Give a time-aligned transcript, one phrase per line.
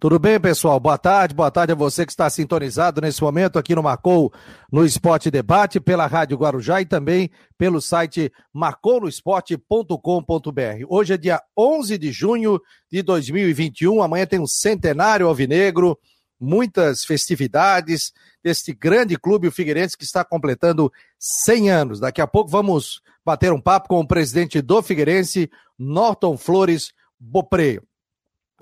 [0.00, 0.80] Tudo bem, pessoal?
[0.80, 4.32] Boa tarde, boa tarde a você que está sintonizado nesse momento aqui no Marcou
[4.72, 10.86] no Esporte Debate, pela Rádio Guarujá e também pelo site marcounoesporte.com.br.
[10.88, 12.58] Hoje é dia 11 de junho
[12.90, 15.98] de 2021, amanhã tem um centenário alvinegro,
[16.40, 22.00] muitas festividades deste grande clube, o Figueirense, que está completando 100 anos.
[22.00, 27.82] Daqui a pouco vamos bater um papo com o presidente do Figueirense, Norton Flores Bopreio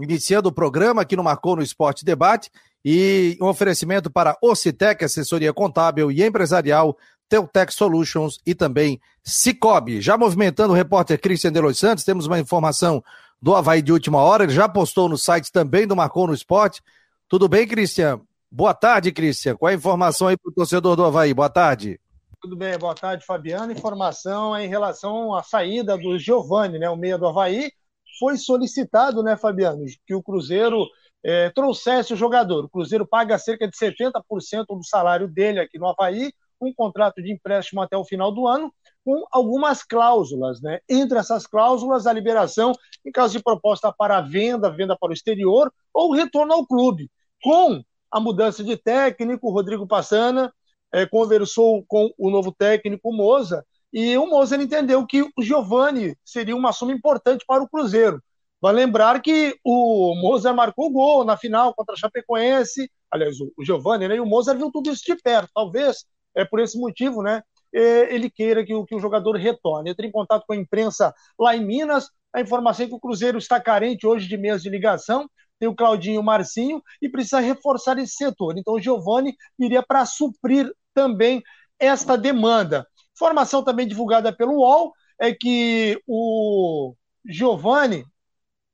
[0.01, 2.51] iniciando o programa aqui no Marcou no Esporte Debate
[2.85, 6.97] e um oferecimento para Ocitec, assessoria contábil e empresarial,
[7.29, 10.01] Teutec Solutions e também Cicobi.
[10.01, 13.03] Já movimentando o repórter Christian de Los Santos, temos uma informação
[13.41, 16.83] do Havaí de última hora, ele já postou no site também do Marcou no Esporte.
[17.29, 18.21] Tudo bem, Christian?
[18.51, 19.57] Boa tarde, Christian.
[19.57, 21.35] Qual a informação aí para o torcedor do Havaí?
[21.35, 22.01] Boa tarde.
[22.41, 23.73] Tudo bem, boa tarde, Fabiano.
[23.73, 27.71] Informação em relação à saída do Giovani, né, o meia do Havaí,
[28.19, 30.87] foi solicitado, né, Fabiano, que o Cruzeiro
[31.25, 32.65] é, trouxesse o jogador.
[32.65, 37.33] O Cruzeiro paga cerca de 70% do salário dele aqui no Havaí, um contrato de
[37.33, 38.73] empréstimo até o final do ano,
[39.05, 40.81] com algumas cláusulas, né?
[40.89, 42.73] Entre essas cláusulas, a liberação
[43.05, 47.11] em caso de proposta para venda, venda para o exterior ou retorno ao clube.
[47.43, 50.53] Com a mudança de técnico, o Rodrigo Passana
[50.93, 56.55] é, conversou com o novo técnico Moza e o Moser entendeu que o Giovani seria
[56.55, 58.23] uma soma importante para o Cruzeiro.
[58.61, 64.09] Vai lembrar que o Moser marcou gol na final contra a Chapecoense, aliás, o Giovani,
[64.09, 64.17] né?
[64.17, 65.51] E o Moser viu tudo isso de perto.
[65.55, 67.43] Talvez é por esse motivo, né?
[67.73, 69.91] Ele queira que, que o jogador retorne.
[69.91, 72.11] Entre em contato com a imprensa lá em Minas.
[72.33, 75.29] A informação é que o Cruzeiro está carente hoje de meias de ligação.
[75.59, 78.57] Tem o Claudinho e o Marcinho e precisa reforçar esse setor.
[78.59, 81.43] Então o Giovani iria para suprir também
[81.79, 82.87] esta demanda.
[83.19, 86.95] Informação também divulgada pelo UOL é que o
[87.27, 88.05] Giovani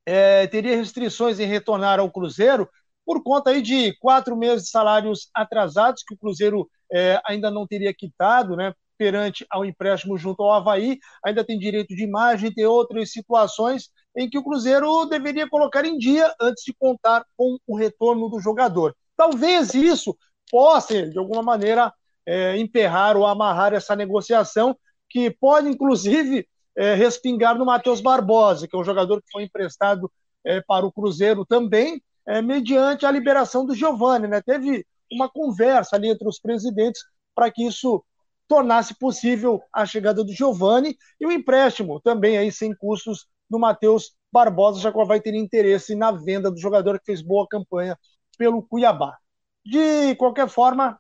[0.04, 2.68] é, teria restrições em retornar ao Cruzeiro
[3.06, 7.66] por conta aí de quatro meses de salários atrasados que o Cruzeiro é, ainda não
[7.66, 8.74] teria quitado, né?
[8.98, 14.28] Perante ao empréstimo junto ao Havaí, ainda tem direito de imagem, tem outras situações em
[14.28, 18.94] que o Cruzeiro deveria colocar em dia antes de contar com o retorno do jogador.
[19.16, 20.14] Talvez isso
[20.50, 21.90] possa, de alguma maneira,
[22.26, 24.76] é, emperrar ou amarrar essa negociação,
[25.08, 26.46] que pode, inclusive,
[26.76, 30.10] é, respingar no Matheus Barbosa, que é um jogador que foi emprestado
[30.44, 34.26] é, para o Cruzeiro também, é, mediante a liberação do Giovani.
[34.26, 34.40] Né?
[34.42, 37.02] Teve uma conversa ali entre os presidentes
[37.34, 38.04] para que isso
[38.48, 44.14] tornasse possível a chegada do Giovani e o empréstimo também aí sem custos do Matheus
[44.32, 47.96] Barbosa, já que vai ter interesse na venda do jogador que fez boa campanha
[48.36, 49.16] pelo Cuiabá.
[49.64, 50.98] De qualquer forma,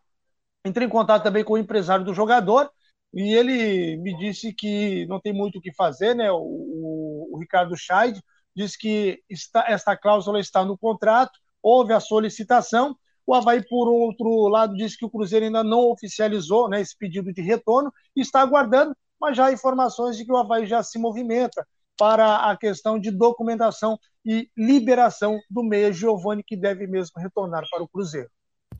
[0.64, 2.70] Entrei em contato também com o empresário do jogador
[3.12, 6.32] e ele me disse que não tem muito o que fazer, né?
[6.32, 8.20] O, o, Ricardo Scheid
[8.56, 12.96] disse que está, esta cláusula está no contrato, houve a solicitação.
[13.26, 17.32] O Havaí, por outro lado, disse que o Cruzeiro ainda não oficializou né, esse pedido
[17.32, 21.66] de retorno está aguardando, mas já há informações de que o Havaí já se movimenta
[21.96, 27.82] para a questão de documentação e liberação do meia Giovani, que deve mesmo retornar para
[27.82, 28.30] o Cruzeiro.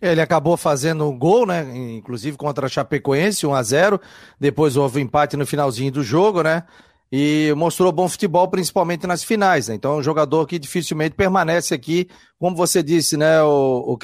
[0.01, 1.65] Ele acabou fazendo um gol, né?
[1.97, 4.01] Inclusive contra a Chapecoense, 1 a 0
[4.39, 6.65] Depois houve um empate no finalzinho do jogo, né?
[7.11, 9.75] E mostrou bom futebol, principalmente nas finais, né?
[9.75, 13.99] Então é um jogador que dificilmente permanece aqui, como você disse, né, o, o?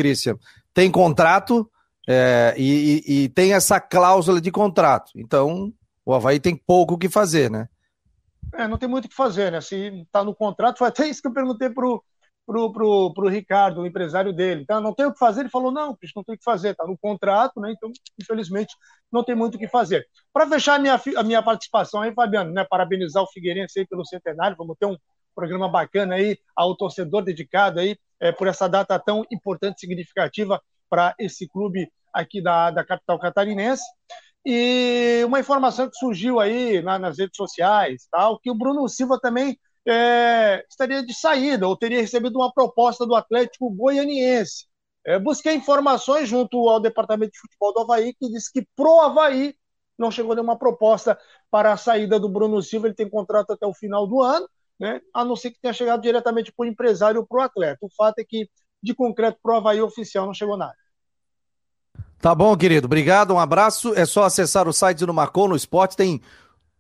[0.73, 1.69] Tem contrato
[2.09, 5.13] é, e, e, e tem essa cláusula de contrato.
[5.17, 5.73] Então
[6.05, 7.69] o Havaí tem pouco o que fazer, né?
[8.55, 9.61] É, não tem muito o que fazer, né?
[9.61, 12.03] Se tá no contrato, foi até isso que eu perguntei pro,
[12.51, 14.63] pro, pro, pro Ricardo, o empresário dele.
[14.63, 15.43] Então, não tem o que fazer.
[15.43, 17.71] Ele falou, não, não tem o que fazer, está no contrato, né?
[17.71, 18.75] Então, infelizmente,
[19.13, 20.05] não tem muito o que fazer.
[20.33, 22.67] Para fechar a minha, a minha participação aí, Fabiano, né?
[22.69, 24.57] Parabenizar o Figueirense aí pelo centenário.
[24.59, 24.97] Vamos ter um
[25.33, 31.15] programa bacana aí ao torcedor dedicado aí é, por essa data tão importante significativa para
[31.21, 33.85] esse clube aqui da, da capital catarinense.
[34.45, 39.21] E uma informação que surgiu aí na, nas redes sociais, tal, que o Bruno Silva
[39.21, 44.67] também é, estaria de saída ou teria recebido uma proposta do Atlético Goianiense.
[45.05, 49.55] É, busquei informações junto ao Departamento de Futebol do Havaí, que disse que pro Havaí
[49.99, 51.19] não chegou nenhuma proposta
[51.51, 54.49] para a saída do Bruno Silva, ele tem contrato até o final do ano,
[54.79, 55.01] né?
[55.15, 57.79] a não ser que tenha chegado diretamente para o empresário ou para o atleta.
[57.83, 58.49] O fato é que,
[58.83, 60.75] de concreto, pro Havaí oficial não chegou nada.
[62.19, 62.87] Tá bom, querido.
[62.87, 63.95] Obrigado, um abraço.
[63.95, 66.21] É só acessar o site do Marcou no Esporte, tem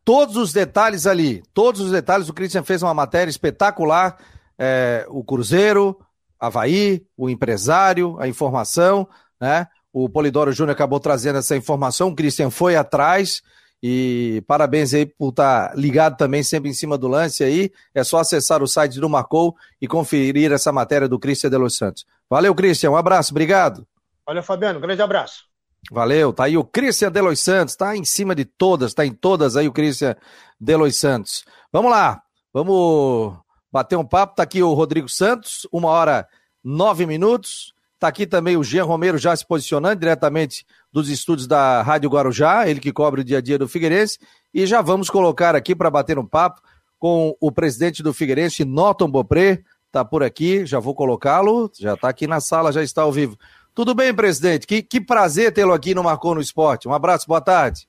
[0.04, 2.28] todos os detalhes ali, todos os detalhes.
[2.28, 4.18] O Christian fez uma matéria espetacular.
[4.58, 5.98] É, o Cruzeiro,
[6.38, 9.08] Havaí, o empresário, a informação,
[9.40, 9.66] né?
[9.92, 13.42] O Polidoro Júnior acabou trazendo essa informação, o Christian foi atrás
[13.82, 17.72] E parabéns aí por estar ligado também sempre em cima do lance aí.
[17.94, 21.76] É só acessar o site do Marcou e conferir essa matéria do Cristian de Los
[21.76, 22.04] Santos.
[22.28, 22.90] Valeu, Cristian.
[22.90, 23.86] Um abraço, obrigado.
[24.26, 24.78] Valeu, Fabiano.
[24.78, 25.49] Um grande abraço.
[25.90, 29.12] Valeu, tá aí o Cristian de Los Santos, tá em cima de todas, tá em
[29.12, 30.16] todas aí o Cristian
[30.60, 31.44] de Los Santos.
[31.72, 32.22] Vamos lá,
[32.52, 33.38] vamos
[33.72, 34.36] bater um papo.
[34.36, 36.28] Tá aqui o Rodrigo Santos, uma hora
[36.62, 37.72] nove minutos.
[37.98, 42.66] Tá aqui também o Jean Romero já se posicionando diretamente dos estúdios da Rádio Guarujá,
[42.68, 44.18] ele que cobre o dia a dia do Figueirense.
[44.54, 46.60] E já vamos colocar aqui para bater um papo
[46.98, 49.62] com o presidente do Figueirense, Norton Bopré.
[49.92, 53.36] Tá por aqui, já vou colocá-lo, já tá aqui na sala, já está ao vivo.
[53.74, 54.66] Tudo bem, presidente?
[54.66, 56.88] Que, que prazer tê-lo aqui no Marcou no Esporte.
[56.88, 57.86] Um abraço, boa tarde.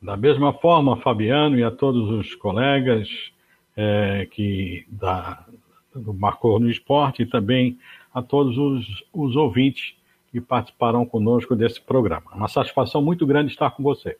[0.00, 3.08] Da mesma forma, Fabiano e a todos os colegas
[3.76, 5.44] é, que da,
[5.94, 7.78] do Marcou no Esporte e também
[8.12, 9.94] a todos os, os ouvintes
[10.30, 12.30] que participarão conosco desse programa.
[12.32, 14.16] É uma satisfação muito grande estar com vocês.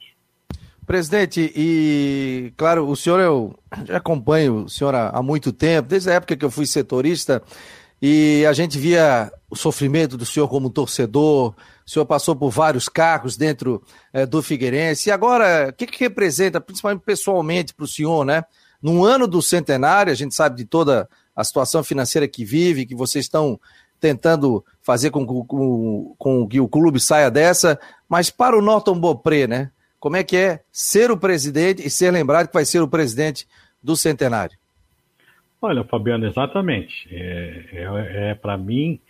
[0.86, 6.10] Presidente, e claro, o senhor eu já acompanho o senhor há, há muito tempo, desde
[6.10, 7.42] a época que eu fui setorista,
[8.00, 11.54] e a gente via o sofrimento do senhor como torcedor,
[11.86, 16.04] o senhor passou por vários cargos dentro é, do Figueirense, e agora, o que, que
[16.04, 18.44] representa, principalmente pessoalmente para o senhor, né?
[18.80, 22.94] Num ano do centenário, a gente sabe de toda a situação financeira que vive, que
[22.94, 23.58] vocês estão
[23.98, 27.78] tentando fazer com, com, com que o clube saia dessa,
[28.08, 29.70] mas para o Norton Bopré, né?
[29.98, 33.48] Como é que é ser o presidente e ser lembrado que vai ser o presidente
[33.82, 34.56] do centenário?
[35.60, 37.08] Olha, Fabiano, exatamente.
[37.10, 39.00] É, é, é para mim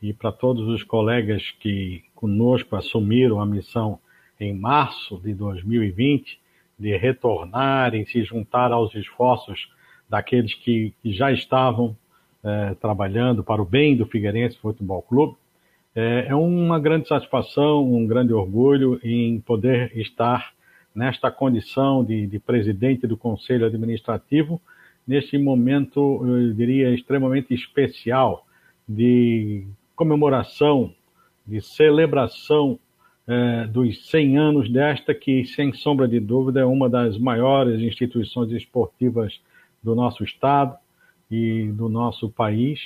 [0.00, 3.98] e para todos os colegas que conosco assumiram a missão
[4.38, 6.38] em março de 2020
[6.78, 9.68] de retornar e se juntar aos esforços
[10.08, 11.96] daqueles que, que já estavam
[12.44, 15.36] é, trabalhando para o bem do Figueirense Futebol Clube.
[15.92, 20.52] É, é uma grande satisfação, um grande orgulho em poder estar
[20.94, 24.60] nesta condição de, de presidente do Conselho Administrativo
[25.06, 28.46] neste momento, eu diria, extremamente especial
[28.88, 30.92] de comemoração,
[31.46, 32.78] de celebração
[33.26, 38.50] é, dos 100 anos desta que, sem sombra de dúvida, é uma das maiores instituições
[38.52, 39.40] esportivas
[39.82, 40.76] do nosso estado
[41.30, 42.80] e do nosso país.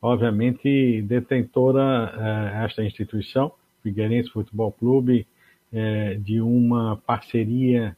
[0.00, 2.12] Obviamente, detentora
[2.60, 3.52] é, esta instituição,
[3.82, 5.26] Figueirense Futebol Clube,
[5.72, 7.96] é, de uma parceria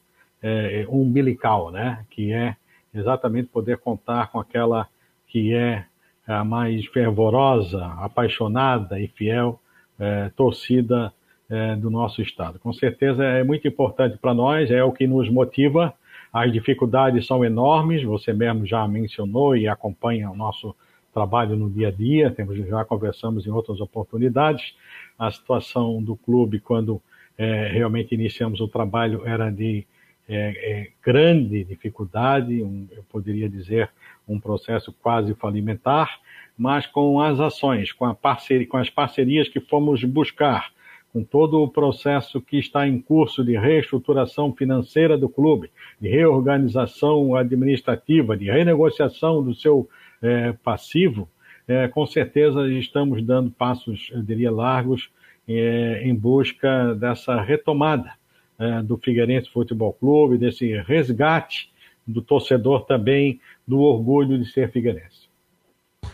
[0.90, 2.54] umbilical, né, que é
[2.94, 4.88] exatamente poder contar com aquela
[5.26, 5.84] que é
[6.26, 9.60] a mais fervorosa, apaixonada e fiel
[9.98, 11.12] é, torcida
[11.50, 12.58] é, do nosso estado.
[12.58, 15.92] Com certeza é muito importante para nós, é o que nos motiva.
[16.32, 20.74] As dificuldades são enormes, você mesmo já mencionou e acompanha o nosso
[21.12, 24.74] trabalho no dia a dia, temos, já conversamos em outras oportunidades.
[25.16, 27.00] A situação do clube, quando
[27.38, 29.86] é, realmente iniciamos o trabalho, era de
[30.28, 33.90] é, é, grande dificuldade, um, eu poderia dizer
[34.26, 36.18] um processo quase falimentar,
[36.56, 40.72] mas com as ações, com, a parceria, com as parcerias que fomos buscar,
[41.12, 47.36] com todo o processo que está em curso de reestruturação financeira do clube, de reorganização
[47.36, 49.88] administrativa, de renegociação do seu
[50.22, 51.28] é, passivo,
[51.68, 55.10] é, com certeza estamos dando passos, eu diria, largos
[55.46, 58.12] é, em busca dessa retomada
[58.58, 61.72] é, do Figueirense Futebol Clube, desse resgate
[62.06, 65.24] do torcedor também, do orgulho de ser figueirense.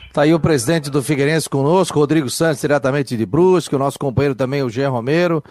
[0.06, 4.34] Está aí o presidente do Figueirense conosco, Rodrigo Santos, diretamente de Brusque, o nosso companheiro
[4.34, 5.42] também, o Jean Romero.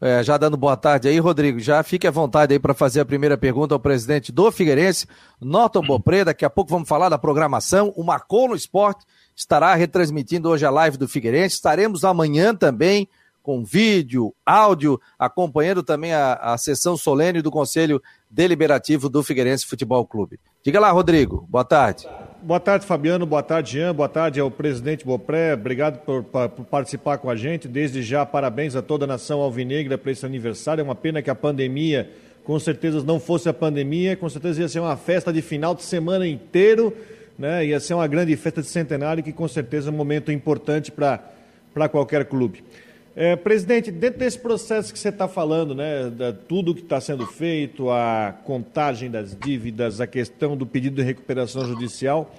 [0.00, 1.60] É, já dando boa tarde aí, Rodrigo.
[1.60, 5.06] Já fique à vontade aí para fazer a primeira pergunta ao presidente do Figueirense,
[5.40, 6.24] Norton Bopré.
[6.24, 7.92] Daqui a pouco vamos falar da programação.
[7.96, 9.04] O Marcou no Esporte
[9.36, 11.54] estará retransmitindo hoje a live do Figueirense.
[11.54, 13.08] Estaremos amanhã também
[13.42, 20.06] com vídeo, áudio, acompanhando também a, a sessão solene do Conselho Deliberativo do Figueirense Futebol
[20.06, 20.38] Clube.
[20.64, 21.46] Diga lá, Rodrigo.
[21.50, 22.06] Boa tarde.
[22.40, 23.26] Boa tarde, Fabiano.
[23.26, 23.94] Boa tarde, Jean.
[23.94, 25.54] Boa tarde ao presidente Bopré.
[25.54, 27.68] Obrigado por, por, participar com a gente.
[27.68, 30.80] Desde já, parabéns a toda a nação alvinegra para esse aniversário.
[30.80, 32.10] É uma pena que a pandemia,
[32.44, 34.16] com certeza, não fosse a pandemia.
[34.16, 36.96] Com certeza ia ser uma festa de final de semana inteiro.
[37.38, 37.66] Né?
[37.66, 41.88] Ia ser uma grande festa de centenário que, com certeza, é um momento importante para
[41.90, 42.64] qualquer clube.
[43.14, 47.26] É, presidente, dentro desse processo que você está falando, né, da, tudo que está sendo
[47.26, 52.34] feito, a contagem das dívidas, a questão do pedido de recuperação judicial,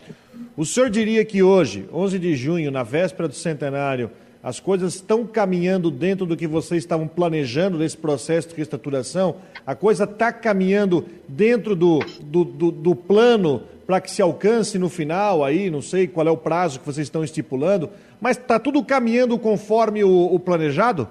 [0.58, 4.10] o senhor diria que hoje, 11 de junho, na véspera do centenário,
[4.42, 9.36] as coisas estão caminhando dentro do que vocês estavam planejando nesse processo de reestruturação?
[9.66, 14.90] A coisa está caminhando dentro do, do, do, do plano para que se alcance no
[14.90, 18.84] final aí, não sei qual é o prazo que vocês estão estipulando, mas está tudo
[18.84, 21.08] caminhando conforme o, o planejado?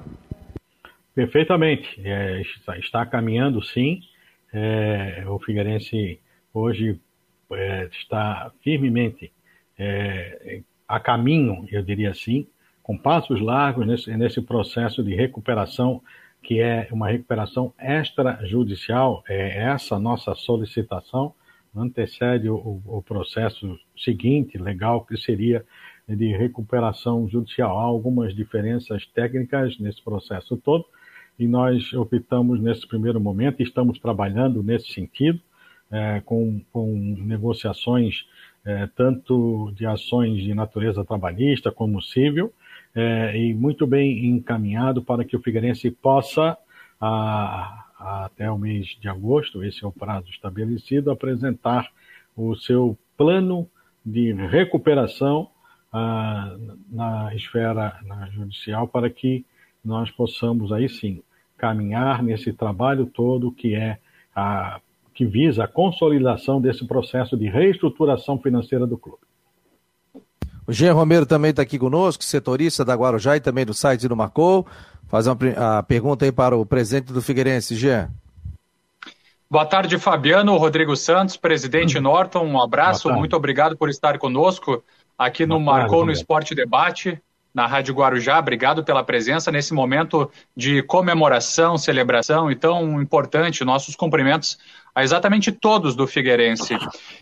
[1.15, 2.01] Perfeitamente.
[2.03, 4.01] É, está, está, caminhando sim.
[4.53, 6.19] é, o Figueirense
[6.55, 6.99] hoje
[7.53, 9.31] é, está firmemente
[9.79, 12.47] é, a caminho, eu diria assim,
[12.83, 16.03] com passos largos nesse, nesse processo de recuperação,
[16.43, 21.35] que é uma recuperação extrajudicial, é essa nossa solicitação,
[21.75, 25.65] antecede o, o processo seguinte, legal, que seria
[26.09, 27.79] de recuperação judicial.
[27.79, 30.85] Há algumas diferenças técnicas nesse processo todo,
[31.39, 35.41] e nós optamos nesse primeiro momento, estamos trabalhando nesse sentido,
[35.91, 38.27] é, com, com, negociações
[38.65, 42.53] é, tanto de ações de natureza trabalhista como civil,
[42.95, 46.57] é, e muito bem encaminhado para que o Figueirense possa,
[47.01, 51.91] a, até o mês de agosto, esse é o prazo estabelecido, apresentar
[52.37, 53.69] o seu plano
[54.05, 55.49] de recuperação
[55.93, 56.57] a,
[56.91, 59.45] na esfera na judicial para que
[59.85, 61.23] nós possamos aí sim
[61.57, 63.99] caminhar nesse trabalho todo que é
[64.35, 64.81] a
[65.15, 69.21] que visa a consolidação desse processo de reestruturação financeira do clube.
[70.73, 74.17] O Jean Romero também está aqui conosco, setorista da Guarujá e também do site do
[74.17, 74.67] Marcou.
[75.07, 78.09] Fazer uma a pergunta aí para o presidente do Figueirense, Jean.
[79.51, 82.01] Boa tarde, Fabiano, Rodrigo Santos, presidente hum.
[82.01, 84.83] Norton, um abraço, muito obrigado por estar conosco
[85.19, 87.21] aqui no Boa Marcou tarde, no Esporte Debate
[87.55, 88.39] na Rádio Guarujá.
[88.39, 93.65] Obrigado pela presença nesse momento de comemoração, celebração e tão importante.
[93.65, 94.59] Nossos cumprimentos
[94.95, 96.77] a exatamente todos do Figueirense.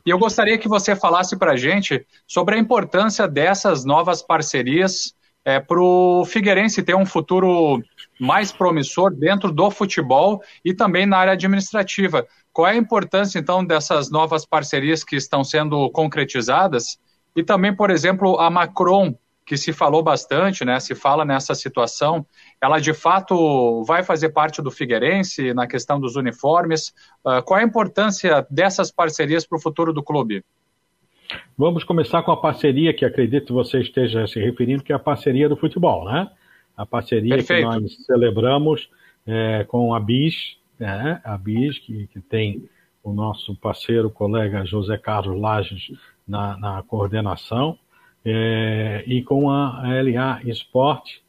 [0.05, 5.15] E eu gostaria que você falasse para a gente sobre a importância dessas novas parcerias
[5.45, 7.83] é, para o Figueirense ter um futuro
[8.19, 12.27] mais promissor dentro do futebol e também na área administrativa.
[12.53, 16.99] Qual é a importância, então, dessas novas parcerias que estão sendo concretizadas?
[17.35, 19.15] E também, por exemplo, a Macron,
[19.47, 22.27] que se falou bastante, né, se fala nessa situação,
[22.61, 26.95] ela de fato vai fazer parte do Figueirense na questão dos uniformes?
[27.25, 30.45] Uh, qual a importância dessas parcerias para o futuro do clube?
[31.57, 35.49] Vamos começar com a parceria que acredito você esteja se referindo, que é a parceria
[35.49, 36.29] do futebol, né?
[36.77, 37.69] A parceria Perfeito.
[37.71, 38.91] que nós celebramos
[39.27, 41.21] é, com a BIS, né?
[41.25, 42.69] a BIS, que, que tem
[43.03, 45.93] o nosso parceiro, colega José Carlos Lages
[46.27, 47.79] na, na coordenação,
[48.25, 51.23] é, e com a LA Esporte,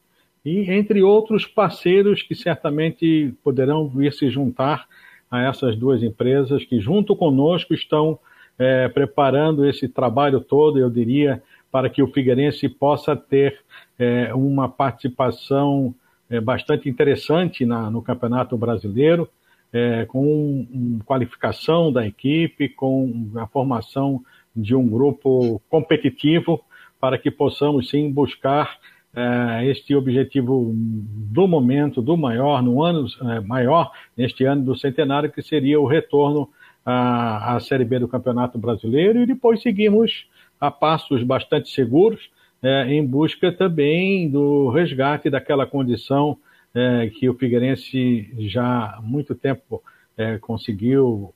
[0.43, 4.87] e entre outros parceiros que certamente poderão vir se juntar
[5.29, 8.19] a essas duas empresas que, junto conosco, estão
[8.59, 13.59] é, preparando esse trabalho todo, eu diria, para que o Figueirense possa ter
[13.97, 15.95] é, uma participação
[16.29, 19.29] é, bastante interessante na, no Campeonato Brasileiro,
[19.71, 24.21] é, com um, qualificação da equipe, com a formação
[24.55, 26.61] de um grupo competitivo
[26.99, 28.77] para que possamos sim buscar
[29.13, 35.31] é, este objetivo do momento, do maior, no ano é, maior, neste ano do centenário,
[35.31, 36.49] que seria o retorno
[36.85, 40.27] à, à Série B do Campeonato Brasileiro, e depois seguimos
[40.59, 42.29] a passos bastante seguros,
[42.63, 46.37] é, em busca também do resgate daquela condição
[47.19, 49.83] que o Figueirense já há muito tempo
[50.39, 51.33] conseguiu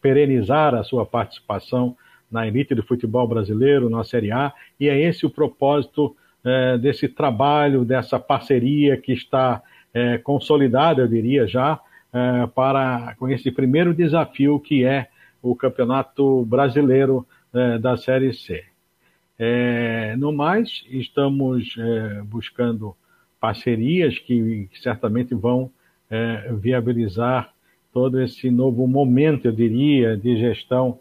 [0.00, 1.96] perenizar a sua participação
[2.30, 7.08] na elite do futebol brasileiro, na Série A, e é esse o propósito é, desse
[7.08, 9.62] trabalho, dessa parceria que está
[9.94, 11.78] é, consolidada, eu diria já,
[12.12, 15.08] é, para com esse primeiro desafio que é
[15.42, 18.64] o Campeonato Brasileiro é, da Série C.
[19.38, 22.96] É, no mais, estamos é, buscando
[23.40, 25.70] parcerias que, certamente vão
[26.60, 27.50] viabilizar
[27.90, 31.00] todo esse novo momento, eu diria, de gestão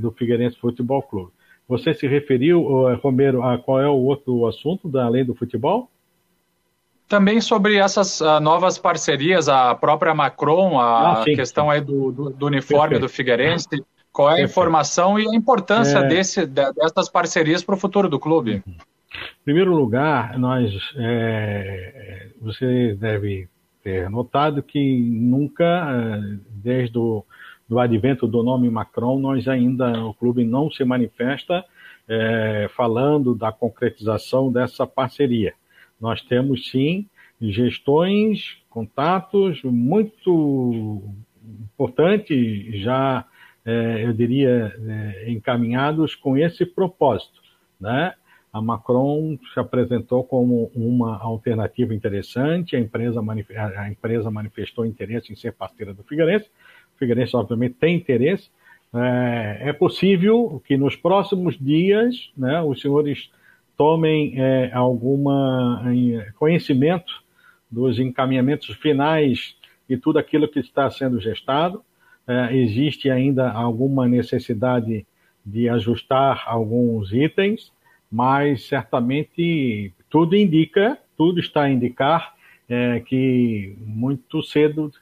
[0.00, 1.30] do Figueirense Futebol Clube.
[1.68, 2.62] Você se referiu,
[2.96, 5.90] Romero, a qual é o outro assunto da além do futebol?
[7.08, 11.72] Também sobre essas uh, novas parcerias, a própria Macron, a ah, sim, questão sim.
[11.72, 13.02] aí do, do, do uniforme Perfeito.
[13.02, 14.50] do Figueirense, qual é a Perfeito.
[14.50, 16.08] informação e a importância é...
[16.08, 18.62] desse, dessas parcerias para o futuro do clube?
[18.66, 23.48] Em primeiro lugar, nós, é, você deve
[23.82, 27.24] ter notado que nunca, é, desde o
[27.72, 31.64] do advento do nome Macron, nós ainda, o clube não se manifesta
[32.06, 35.54] é, falando da concretização dessa parceria.
[35.98, 37.08] Nós temos sim
[37.40, 41.02] gestões, contatos muito
[41.74, 43.24] importantes, já
[43.64, 47.40] é, eu diria é, encaminhados com esse propósito,
[47.80, 48.12] né?
[48.52, 53.18] A Macron se apresentou como uma alternativa interessante, a empresa,
[53.78, 56.50] a empresa manifestou interesse em ser parceira do Figueirense,
[56.98, 58.50] Figueirense, obviamente, tem interesse.
[58.94, 63.30] É, é possível que nos próximos dias né, os senhores
[63.76, 65.82] tomem é, alguma
[66.38, 67.22] conhecimento
[67.70, 69.56] dos encaminhamentos finais
[69.88, 71.82] e tudo aquilo que está sendo gestado.
[72.26, 75.06] é, existe ainda alguma necessidade
[75.44, 77.72] de ajustar alguns itens,
[78.10, 82.34] mas certamente tudo indica, tudo está a indicar
[82.68, 84.92] é, que muito cedo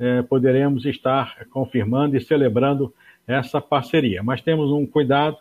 [0.00, 2.92] é, poderemos estar confirmando e celebrando
[3.26, 4.22] essa parceria.
[4.22, 5.36] Mas temos um cuidado,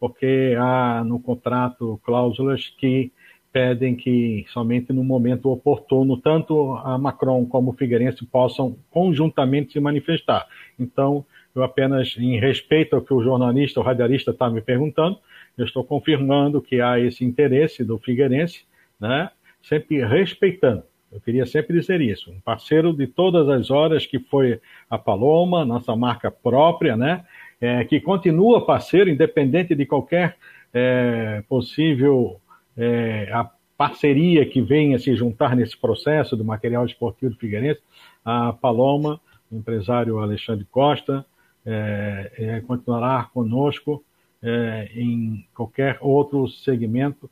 [0.00, 3.12] porque há no contrato cláusulas que
[3.52, 9.80] pedem que somente no momento oportuno tanto a Macron como o Figueirense possam conjuntamente se
[9.80, 10.46] manifestar.
[10.78, 11.24] Então,
[11.54, 15.18] eu apenas, em respeito ao que o jornalista, o radialista está me perguntando,
[15.58, 18.64] eu estou confirmando que há esse interesse do Figueirense,
[19.00, 19.30] né,
[19.62, 20.84] sempre respeitando.
[21.12, 22.30] Eu queria sempre dizer isso.
[22.30, 27.24] Um parceiro de todas as horas que foi a Paloma, nossa marca própria, né,
[27.60, 30.36] é, que continua parceiro, independente de qualquer
[30.72, 32.40] é, possível
[32.76, 37.80] é, a parceria que venha se juntar nesse processo do material esportivo do Figueirense,
[38.24, 41.24] a Paloma, o empresário Alexandre Costa,
[41.64, 44.04] é, é, continuará conosco
[44.42, 47.30] é, em qualquer outro segmento,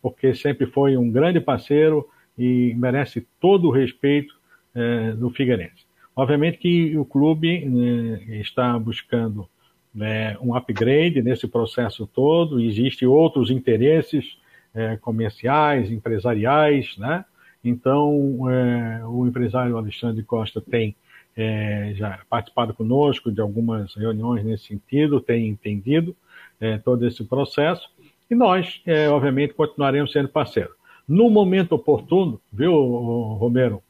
[0.00, 4.34] porque sempre foi um grande parceiro e merece todo o respeito
[4.74, 5.84] é, do Figueirense.
[6.16, 9.48] Obviamente que o clube né, está buscando
[9.94, 14.36] né, um upgrade nesse processo todo, existem outros interesses
[14.74, 17.24] é, comerciais, empresariais, né?
[17.64, 20.94] Então, é, o empresário Alexandre Costa tem
[21.36, 26.14] é, já participado conosco de algumas reuniões nesse sentido, tem entendido
[26.60, 27.88] é, todo esse processo,
[28.30, 30.74] e nós, é, obviamente, continuaremos sendo parceiros.
[31.06, 33.82] No momento oportuno, viu, Romero,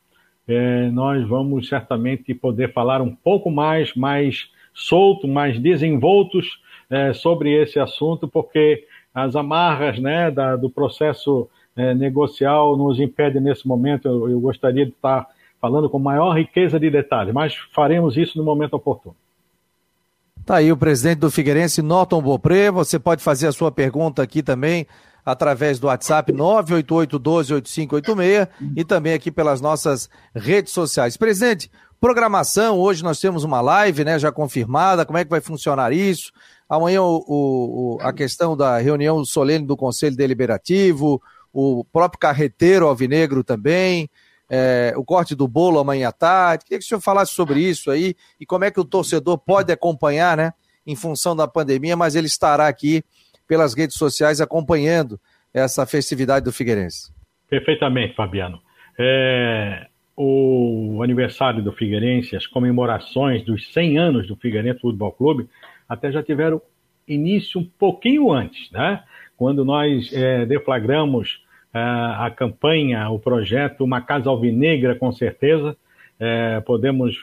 [0.47, 6.63] é, nós vamos certamente poder falar um pouco mais, mais solto, mais desenvoltos
[7.15, 13.67] sobre esse assunto, porque as amarras né, da, do processo é, negocial nos impedem nesse
[13.67, 14.09] momento.
[14.09, 15.27] Eu, eu, gostaria de estar
[15.61, 19.17] falando com maior riqueza de detalhes, mas faremos isso no momento oportuno.
[20.45, 22.71] Tá aí o presidente do Figueirense, Norton Bopré.
[22.71, 24.87] Você pode fazer a sua pergunta aqui também
[25.25, 31.17] através do WhatsApp 988-12-8586 e também aqui pelas nossas redes sociais.
[31.17, 35.93] Presidente, programação, hoje nós temos uma live, né, já confirmada, como é que vai funcionar
[35.93, 36.31] isso?
[36.69, 43.45] Amanhã o, o, a questão da reunião solene do Conselho Deliberativo, o próprio carreteiro alvinegro
[43.45, 44.09] também,
[44.51, 46.65] é, o corte do bolo amanhã à tarde.
[46.65, 49.73] Queria que o senhor falasse sobre isso aí e como é que o torcedor pode
[49.73, 50.53] acompanhar, né?
[50.87, 53.03] Em função da pandemia, mas ele estará aqui
[53.47, 55.19] pelas redes sociais acompanhando
[55.53, 57.13] essa festividade do Figueirense.
[57.49, 58.61] Perfeitamente, Fabiano.
[58.99, 65.49] É, o aniversário do Figueirense, as comemorações dos 100 anos do Figueirense Futebol Clube,
[65.89, 66.61] até já tiveram
[67.07, 69.03] início um pouquinho antes, né?
[69.37, 75.77] Quando nós é, deflagramos é, a campanha, o projeto Uma Casa Alvinegra, com certeza,
[76.19, 77.17] é, podemos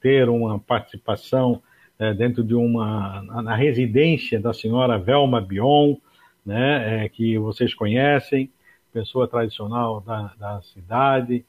[0.00, 1.62] ter uma participação
[2.02, 5.94] é, dentro de uma na residência da senhora Velma Bion,
[6.44, 7.04] né?
[7.04, 8.50] É, que vocês conhecem,
[8.92, 11.44] pessoa tradicional da, da cidade,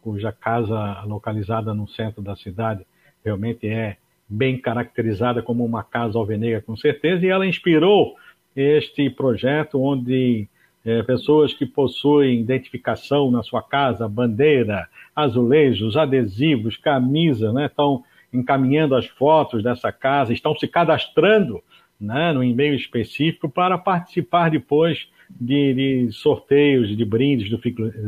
[0.00, 2.84] cuja casa localizada no centro da cidade
[3.24, 3.96] realmente é
[4.28, 8.16] bem caracterizada como uma casa alvenegra, com certeza, e ela inspirou
[8.56, 10.48] este projeto onde
[10.84, 18.94] é, pessoas que possuem identificação na sua casa, bandeira, azulejos, adesivos, camisa, né, estão encaminhando
[18.94, 21.62] as fotos dessa casa, estão se cadastrando
[22.00, 27.58] né, no e-mail específico para participar depois de, de sorteios, de brindes do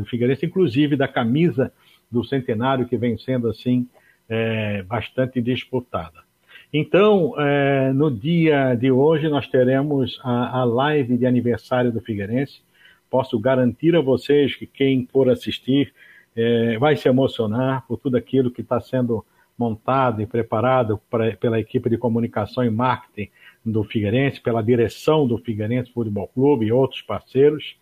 [0.05, 1.71] Figueirense, inclusive da camisa
[2.11, 3.87] do centenário que vem sendo assim
[4.27, 6.25] é, bastante disputada.
[6.73, 12.61] Então, é, no dia de hoje, nós teremos a, a, live de aniversário do Figueirense.
[13.09, 15.93] Posso garantir a vocês que quem for assistir
[16.35, 19.23] é, vai se emocionar por tudo aquilo que está sendo
[19.57, 23.29] montado e preparado pra, pela equipe de comunicação e marketing
[23.65, 27.75] do Figueirense, pela direção do Figueirense Futebol Clube e outros parceiros.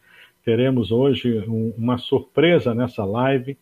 [0.46, 3.58] Teremos hoje um, uma surpresa nessa live.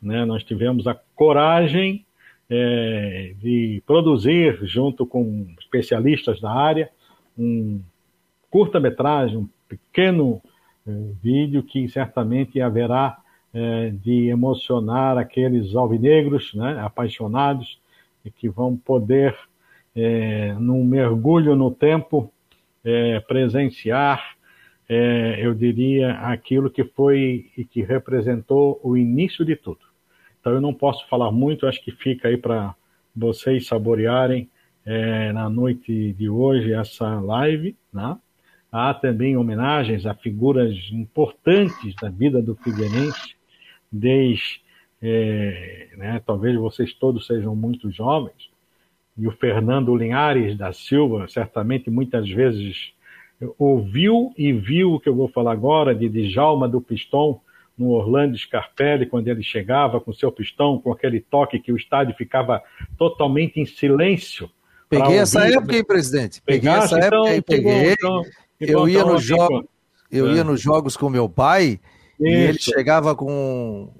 [0.00, 0.24] Né?
[0.24, 2.06] Nós tivemos a coragem
[2.48, 6.90] é, de produzir, junto com especialistas da área,
[7.36, 7.80] um
[8.50, 10.40] curta-metragem, um pequeno
[10.86, 10.90] é,
[11.22, 13.18] vídeo que certamente haverá
[13.56, 17.80] é, de emocionar aqueles alvinegros né, apaixonados
[18.22, 19.34] e que vão poder,
[19.94, 22.30] é, num mergulho no tempo,
[22.84, 24.36] é, presenciar,
[24.86, 29.80] é, eu diria, aquilo que foi e que representou o início de tudo.
[30.38, 32.74] Então eu não posso falar muito, acho que fica aí para
[33.14, 34.50] vocês saborearem
[34.84, 37.74] é, na noite de hoje essa live.
[37.90, 38.18] Né?
[38.70, 43.35] Há também homenagens a figuras importantes da vida do Figueirense,
[43.96, 44.60] desde,
[45.02, 48.50] é, né, talvez vocês todos sejam muito jovens,
[49.18, 52.92] e o Fernando Linhares da Silva, certamente muitas vezes
[53.58, 57.40] ouviu e viu o que eu vou falar agora de Djalma do Pistão
[57.76, 62.14] no Orlando Scarpelli, quando ele chegava com seu pistão, com aquele toque que o estádio
[62.16, 62.62] ficava
[62.96, 64.48] totalmente em silêncio.
[64.88, 66.40] Peguei essa época, hein, presidente?
[66.42, 67.92] Peguei Pegasse, essa época então, peguei.
[67.92, 68.22] Então,
[68.60, 69.64] eu ia nos jogos,
[70.10, 71.78] eu ia nos jogos com meu pai.
[72.20, 73.92] E ele chegava com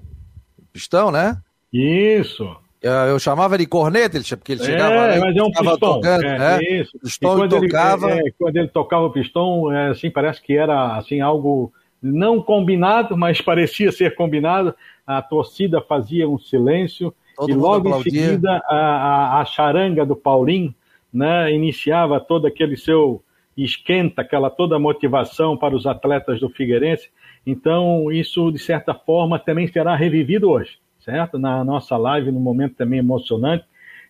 [0.73, 1.39] pistão, né?
[1.73, 2.57] Isso.
[2.83, 6.63] Eu chamava de corneta, porque ele chegava é, mas é um pistão, tocando, é, né?
[6.63, 6.99] Isso.
[6.99, 8.13] Pistão e, tocava.
[8.13, 12.41] Ele, é, quando ele tocava o pistão, é, assim, parece que era assim algo não
[12.41, 14.75] combinado, mas parecia ser combinado.
[15.07, 18.13] A torcida fazia um silêncio Todo e logo aplaudia.
[18.13, 20.75] em seguida a, a, a, charanga do Paulinho,
[21.13, 23.23] né, iniciava todo aquele seu
[23.57, 27.09] esquenta, aquela toda motivação para os atletas do Figueirense.
[27.47, 31.39] Então isso de certa forma também será revivido hoje certo?
[31.39, 33.65] Na nossa live, num momento também emocionante,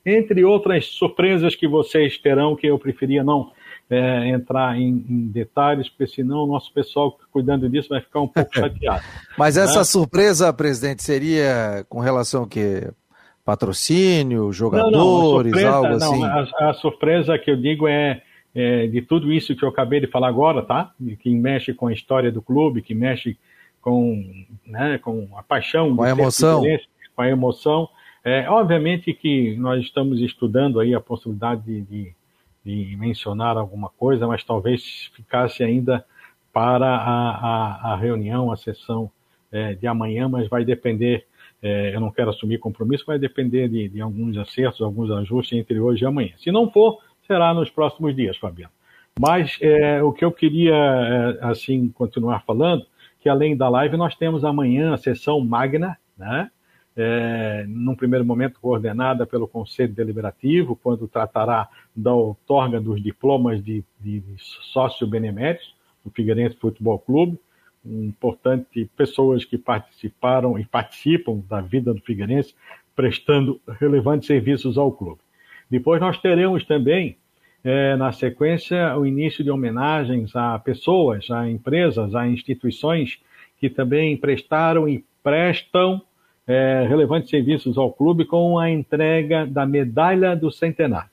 [0.05, 3.53] entre outras surpresas que vocês terão, que eu preferia não
[3.90, 8.29] é, entrar em, em, detalhes, porque senão o nosso pessoal cuidando disso vai ficar um
[8.29, 9.05] pouco chateado.
[9.37, 9.85] Mas essa né?
[9.85, 12.90] surpresa, presidente, seria com relação ao quê?
[13.44, 16.20] Patrocínio, jogadores, não, não, surpresa, algo assim?
[16.20, 18.20] Não, a, a, surpresa que eu digo é,
[18.57, 20.90] é, de tudo isso que eu acabei de falar agora, tá?
[21.21, 23.37] Que mexe com a história do clube, que mexe
[23.83, 26.62] com, né, com a paixão, com a emoção,
[27.14, 27.87] com a emoção.
[28.25, 32.14] É, obviamente que nós estamos estudando aí a possibilidade de, de,
[32.64, 36.03] de mencionar alguma coisa, mas talvez ficasse ainda
[36.51, 39.11] para a, a, a reunião, a sessão
[39.53, 41.27] é, de amanhã, mas vai depender.
[41.62, 45.79] É, eu não quero assumir compromisso, vai depender de, de alguns acertos, alguns ajustes entre
[45.79, 46.33] hoje e amanhã.
[46.38, 48.72] Se não for, será nos próximos dias, Fabiano.
[49.18, 52.86] Mas é, o que eu queria, é, assim, continuar falando
[53.20, 56.50] que além da live nós temos amanhã a sessão magna, né?
[56.98, 63.84] É, num primeiro momento coordenada pelo Conselho Deliberativo, quando tratará da outorga dos diplomas de,
[64.00, 67.38] de sócio beneméritos do Figueirense Futebol Clube,
[67.84, 72.54] importante pessoas que participaram e participam da vida do Figueirense,
[72.94, 75.20] prestando relevantes serviços ao clube.
[75.70, 77.16] Depois nós teremos também
[77.64, 83.18] é, na sequência, o início de homenagens a pessoas, a empresas, a instituições
[83.59, 86.00] que também prestaram e prestam
[86.46, 91.11] é, relevantes serviços ao clube com a entrega da medalha do centenário.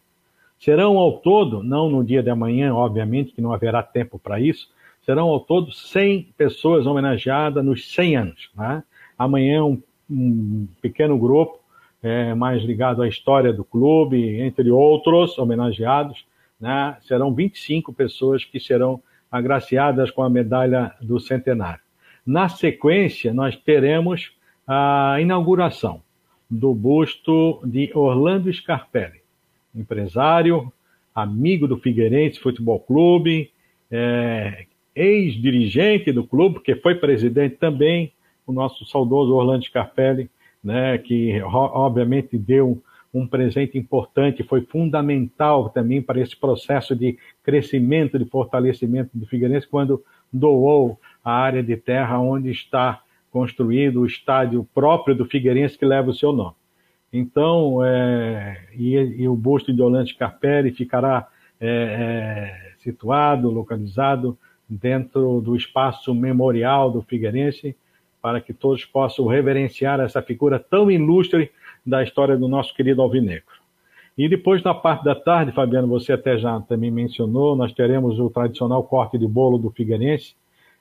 [0.59, 4.69] Serão ao todo, não no dia de amanhã, obviamente, que não haverá tempo para isso,
[5.01, 8.49] serão ao todo 100 pessoas homenageadas nos 100 anos.
[8.55, 8.83] Né?
[9.17, 11.62] Amanhã, um, um pequeno grupo
[12.03, 16.25] é, mais ligado à história do clube, entre outros homenageados,
[16.59, 21.81] né, serão 25 pessoas que serão agraciadas com a medalha do centenário.
[22.25, 24.31] Na sequência, nós teremos
[24.67, 26.01] a inauguração
[26.49, 29.21] do busto de Orlando Scarpelli,
[29.73, 30.71] empresário,
[31.15, 33.51] amigo do Figueirense Futebol Clube,
[33.89, 38.11] é, ex-dirigente do clube, que foi presidente também,
[38.45, 40.29] o nosso saudoso Orlando Scarpelli,
[40.63, 42.81] né, que obviamente deu
[43.13, 49.67] um presente importante, foi fundamental também para esse processo de crescimento, de fortalecimento do Figueirense,
[49.67, 55.85] quando doou a área de terra onde está construído o estádio próprio do Figueirense, que
[55.85, 56.55] leva o seu nome.
[57.11, 61.27] Então, é, e, e, o busto de Orlando Scarpelli ficará
[61.61, 67.75] é, é, situado, localizado dentro do espaço memorial do Figueirense,
[68.23, 71.51] para que todos possam reverenciar essa figura tão ilustre
[71.85, 73.61] da história do nosso querido Alvinegro.
[74.17, 78.29] E depois, na parte da tarde, Fabiano, você até já também mencionou, nós teremos o
[78.29, 80.35] tradicional corte de bolo do Figueirense,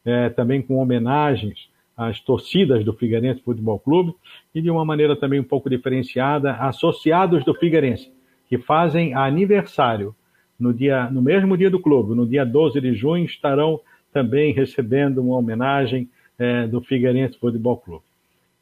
[0.04, 4.14] é, também com homenagens às torcidas do Figueirense Futebol Clube
[4.54, 8.12] e de uma maneira também um pouco diferenciada, associados do Figueirense,
[8.48, 10.14] que fazem aniversário
[10.60, 13.80] no, dia, no mesmo dia do clube, no dia 12 de junho, estarão
[14.12, 18.04] também recebendo uma homenagem é, do Figueirense Futebol Clube.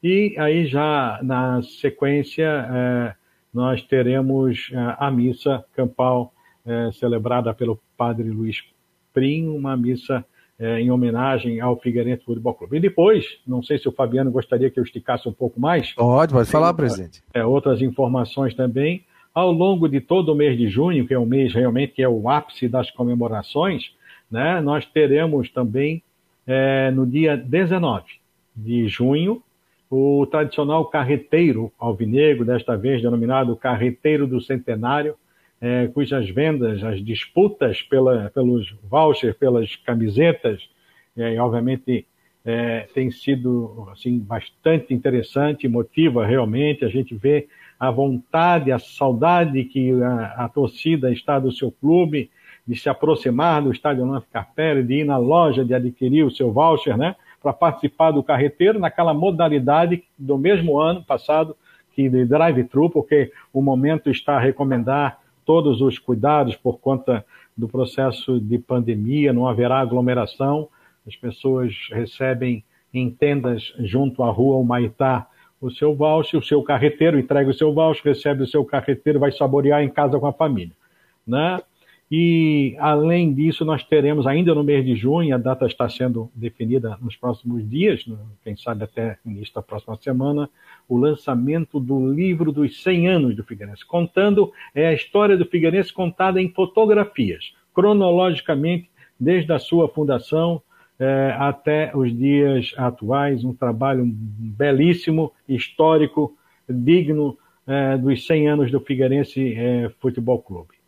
[0.02, 3.14] E aí já na sequência é,
[3.52, 6.32] nós teremos é, a missa campal
[6.64, 8.62] é, celebrada pelo padre Luiz
[9.12, 10.24] Prim, uma missa
[10.58, 12.76] é, em homenagem ao Figueirense Futebol Clube.
[12.76, 15.92] E depois, não sei se o Fabiano gostaria que eu esticasse um pouco mais.
[15.94, 17.22] Pode, pode falar, presidente.
[17.32, 19.04] É, outras informações também.
[19.32, 22.08] Ao longo de todo o mês de junho, que é o mês realmente que é
[22.08, 23.92] o ápice das comemorações,
[24.30, 26.02] né, nós teremos também
[26.46, 28.04] é, no dia 19
[28.56, 29.42] de junho
[29.90, 35.16] o tradicional carreteiro alvinegro, desta vez denominado Carreteiro do Centenário,
[35.60, 40.62] é, cujas vendas, as disputas pela, pelos vouchers, pelas camisetas,
[41.16, 42.06] é, obviamente
[42.44, 46.84] é, tem sido assim bastante interessante, motiva realmente.
[46.84, 47.48] A gente vê
[47.78, 52.30] a vontade, a saudade que a, a torcida está do seu clube,
[52.66, 56.52] de se aproximar do estádio Lance Carpelli, de ir na loja, de adquirir o seu
[56.52, 57.16] voucher, né?
[57.42, 61.56] Para participar do carreteiro naquela modalidade do mesmo ano passado
[61.92, 67.24] que de drive-thru, porque o momento está a recomendar todos os cuidados por conta
[67.56, 70.68] do processo de pandemia, não haverá aglomeração,
[71.06, 75.26] as pessoas recebem em tendas junto à rua Humaitá
[75.60, 79.30] o seu voucher, o seu carreteiro entrega o seu voucher, recebe o seu carreteiro, vai
[79.30, 80.74] saborear em casa com a família.
[81.26, 81.60] Né?
[82.10, 86.98] E, além disso, nós teremos ainda no mês de junho, a data está sendo definida
[87.00, 88.04] nos próximos dias,
[88.42, 90.50] quem sabe até início da próxima semana,
[90.88, 95.92] o lançamento do livro dos 100 anos do Figueirense, contando é a história do Figueirense
[95.92, 100.60] contada em fotografias, cronologicamente, desde a sua fundação
[100.98, 106.36] é, até os dias atuais, um trabalho belíssimo, histórico,
[106.68, 110.79] digno é, dos 100 anos do Figueirense é, Futebol Clube.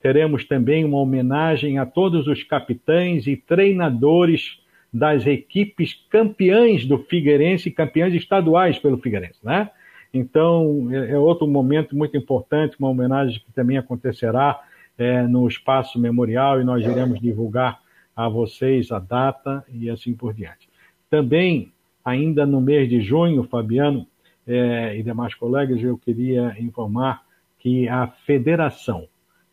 [0.00, 4.58] Teremos também uma homenagem a todos os capitães e treinadores
[4.92, 9.70] das equipes campeãs do Figueirense, campeãs estaduais pelo Figueirense, né?
[10.12, 14.60] Então, é, é outro momento muito importante, uma homenagem que também acontecerá
[14.98, 17.80] é, no Espaço Memorial e nós iremos divulgar
[18.16, 20.68] a vocês a data e assim por diante.
[21.08, 21.72] Também,
[22.04, 24.06] ainda no mês de junho, Fabiano
[24.46, 27.22] é, e demais colegas, eu queria informar
[27.58, 29.06] que a Federação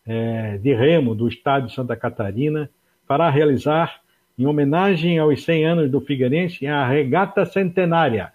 [0.08, 2.70] é, de Remo do Estado de Santa Catarina
[3.08, 4.02] fará realizar,
[4.38, 8.32] em homenagem aos 100 anos do Figueirense, a Regata Centenária,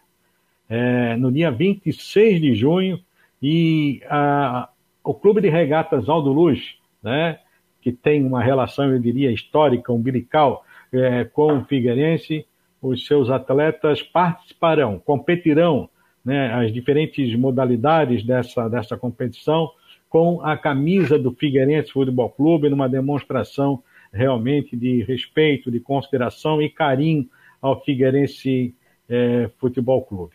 [0.68, 3.00] é, no dia 26 de junho,
[3.40, 4.68] e a,
[5.04, 7.38] o Clube de Regatas Aldo Luz, né,
[7.80, 12.46] que tem uma relação, eu diria, histórica, umbilical é, com o Figueirense,
[12.80, 15.88] os seus atletas participarão, competirão
[16.24, 19.70] né, as diferentes modalidades dessa, dessa competição
[20.12, 26.68] com a camisa do Figueirense Futebol Clube, numa demonstração realmente de respeito, de consideração e
[26.68, 27.26] carinho
[27.62, 28.74] ao Figueirense
[29.08, 30.34] é, Futebol Clube.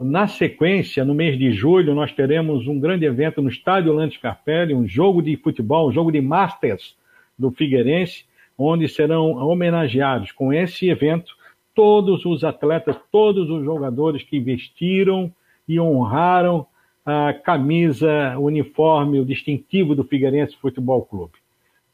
[0.00, 4.74] Na sequência, no mês de julho, nós teremos um grande evento no Estádio Lantes Carpelli,
[4.74, 6.96] um jogo de futebol, um jogo de Masters
[7.38, 8.24] do Figueirense,
[8.58, 11.32] onde serão homenageados com esse evento
[11.76, 15.32] todos os atletas, todos os jogadores que vestiram
[15.68, 16.66] e honraram
[17.06, 21.34] a camisa, o uniforme, o distintivo do Figueirense Futebol Clube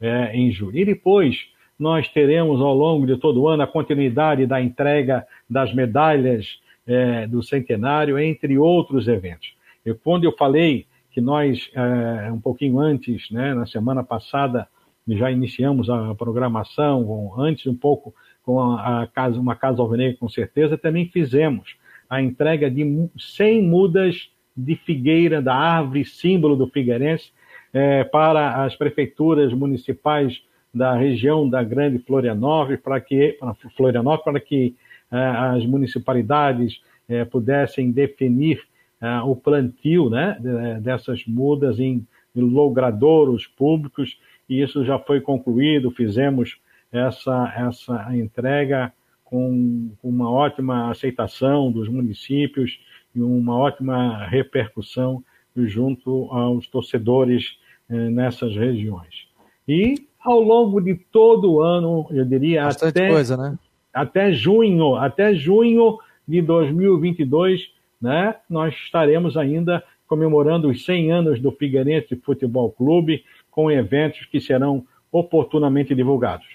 [0.00, 0.78] é, em julho.
[0.78, 1.36] E depois
[1.78, 7.26] nós teremos ao longo de todo o ano a continuidade da entrega das medalhas é,
[7.26, 9.54] do centenário, entre outros eventos.
[9.84, 14.66] E quando eu falei que nós, é, um pouquinho antes, né, na semana passada,
[15.06, 20.28] já iniciamos a programação, antes um pouco com a, a casa, uma Casa Alvinegra, com
[20.28, 21.76] certeza, também fizemos
[22.08, 27.32] a entrega de 100 mudas de figueira, da árvore símbolo do Figueirense,
[27.72, 30.42] é, para as prefeituras municipais
[30.74, 34.74] da região da Grande Florianópolis, para que, para Florianópolis, para que
[35.10, 38.62] é, as municipalidades é, pudessem definir
[39.00, 40.38] é, o plantio né,
[40.80, 46.58] dessas mudas em, logradouros públicos, e isso já foi concluído, fizemos
[46.90, 48.90] essa, essa entrega
[49.22, 52.80] com uma ótima aceitação dos municípios
[53.14, 55.22] e uma ótima repercussão
[55.56, 57.56] junto aos torcedores
[57.88, 59.26] nessas regiões.
[59.68, 63.58] E ao longo de todo o ano, eu diria Bastante até coisa, né?
[63.92, 67.70] até junho, até junho de 2022,
[68.00, 74.40] né, nós estaremos ainda comemorando os 100 anos do Figueirense Futebol Clube, com eventos que
[74.40, 76.46] serão oportunamente divulgados.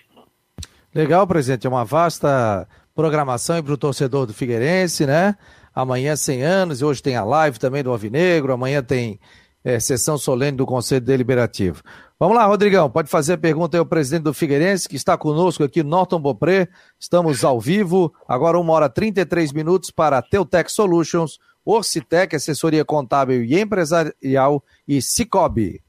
[0.94, 5.36] Legal, presidente, é uma vasta programação para o torcedor do Figueirense, né?
[5.78, 9.20] Amanhã 100 anos, e hoje tem a live também do Alvinegro, amanhã tem
[9.64, 11.84] é, sessão solene do Conselho Deliberativo.
[12.20, 15.64] Vamos lá, Rodrigão, pode fazer a pergunta aí ao presidente do Figueirense, que está conosco
[15.64, 16.68] aqui, Norton Bopré.
[17.00, 23.44] Estamos ao vivo, agora uma hora e 33 minutos para Teutec Solutions, Orcitec, assessoria contábil
[23.44, 25.84] e empresarial e Cicobi.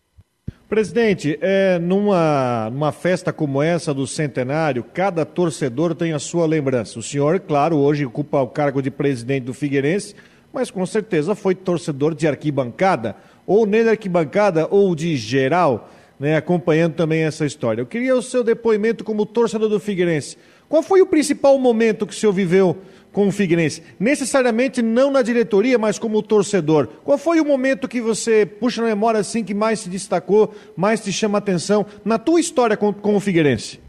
[0.69, 6.99] Presidente, é, numa, numa festa como essa do centenário, cada torcedor tem a sua lembrança.
[6.99, 10.15] O senhor, claro, hoje ocupa o cargo de presidente do Figueirense,
[10.53, 15.89] mas com certeza foi torcedor de arquibancada, ou nem de arquibancada, ou de geral
[16.21, 17.81] né, acompanhando também essa história.
[17.81, 20.37] Eu queria o seu depoimento como torcedor do Figueirense.
[20.69, 22.77] Qual foi o principal momento que o senhor viveu
[23.19, 23.83] com o Figueirense?
[23.99, 26.87] Necessariamente não na diretoria, mas como torcedor.
[27.03, 31.03] Qual foi o momento que você puxa na memória assim que mais se destacou, mais
[31.03, 33.81] te chama a atenção na tua história com, com o Figueirense?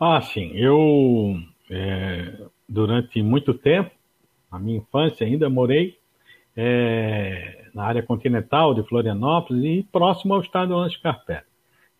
[0.00, 0.52] Ah, sim.
[0.54, 1.36] Eu
[1.70, 2.32] é,
[2.66, 3.90] durante muito tempo,
[4.50, 5.98] na minha infância ainda, morei
[6.56, 11.44] é, na área continental de Florianópolis e próximo ao estádio Anjo Carpete.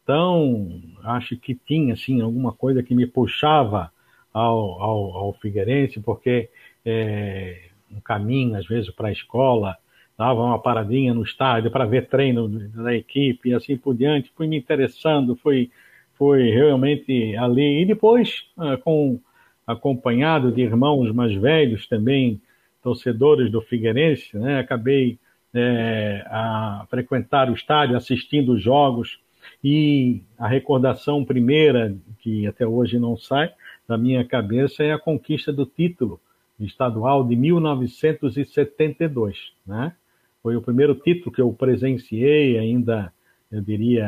[0.04, 3.92] Então, acho que tinha, assim, alguma coisa que me puxava
[4.32, 6.48] ao, ao, ao Figueirense, porque
[6.84, 9.76] é, um caminho, às vezes, para a escola,
[10.16, 14.32] dava uma paradinha no estádio para ver treino da equipe e assim por diante.
[14.36, 15.70] Fui me interessando, fui,
[16.14, 17.82] fui realmente ali.
[17.82, 19.20] E depois, ah, com
[19.66, 22.40] acompanhado de irmãos mais velhos também,
[22.82, 24.58] torcedores do Figueirense, né?
[24.58, 25.18] acabei
[25.54, 29.20] é, a frequentar o estádio, assistindo os jogos.
[29.62, 33.50] E a recordação primeira, que até hoje não sai
[33.88, 36.20] da minha cabeça, é a conquista do título
[36.60, 39.94] estadual de 1972, né?
[40.42, 43.10] Foi o primeiro título que eu presenciei ainda,
[43.50, 44.06] eu diria,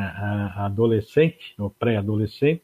[0.56, 2.62] adolescente, ou pré-adolescente,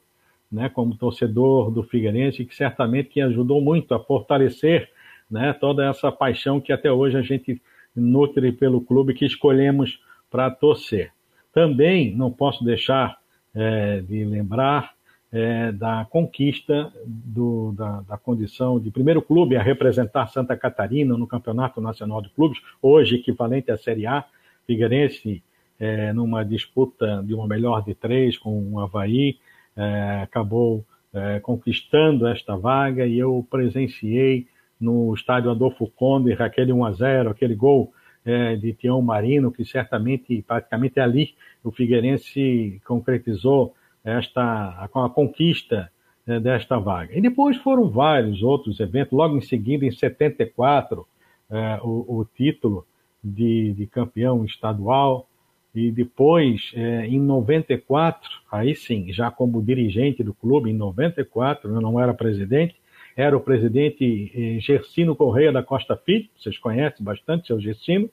[0.50, 4.88] né, como torcedor do Figueirense, que certamente que ajudou muito a fortalecer
[5.29, 7.61] né, toda essa paixão que até hoje a gente
[7.94, 10.00] nutre pelo clube que escolhemos
[10.31, 11.12] para torcer.
[11.52, 13.18] Também não posso deixar
[13.55, 14.95] é, de lembrar
[15.32, 21.26] é, da conquista do, da, da, condição de primeiro clube a representar Santa Catarina no
[21.26, 24.24] Campeonato Nacional de Clubes, hoje equivalente à Série A,
[24.66, 25.42] Figueirense
[25.78, 29.38] é, numa disputa de uma melhor de três com o Havaí,
[29.76, 34.46] é, acabou é, conquistando esta vaga e eu presenciei
[34.80, 37.92] no estádio Adolfo Conde, aquele 1 a 0 aquele gol
[38.24, 43.74] é, de Tião Marino, que certamente, praticamente ali, o Figueirense concretizou
[44.07, 45.90] esta, a conquista
[46.25, 47.16] né, desta vaga.
[47.16, 51.07] E depois foram vários outros eventos, logo em seguida, em 74,
[51.51, 52.87] é, o, o título
[53.23, 55.29] de, de, campeão estadual,
[55.75, 61.81] e depois, é, em 94, aí sim, já como dirigente do clube, em 94, eu
[61.81, 62.77] não era presidente,
[63.16, 68.11] era o presidente eh, Gersino Correia da Costa Filho, vocês conhecem bastante, seu Gersino,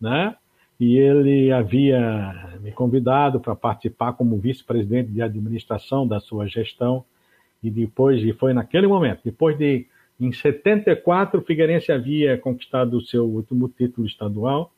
[0.00, 0.34] né?
[0.78, 7.04] E ele havia me convidado para participar como vice-presidente de administração da sua gestão.
[7.62, 9.86] E depois e foi naquele momento, depois de
[10.20, 14.72] em 74 o Figueirense havia conquistado o seu último título estadual.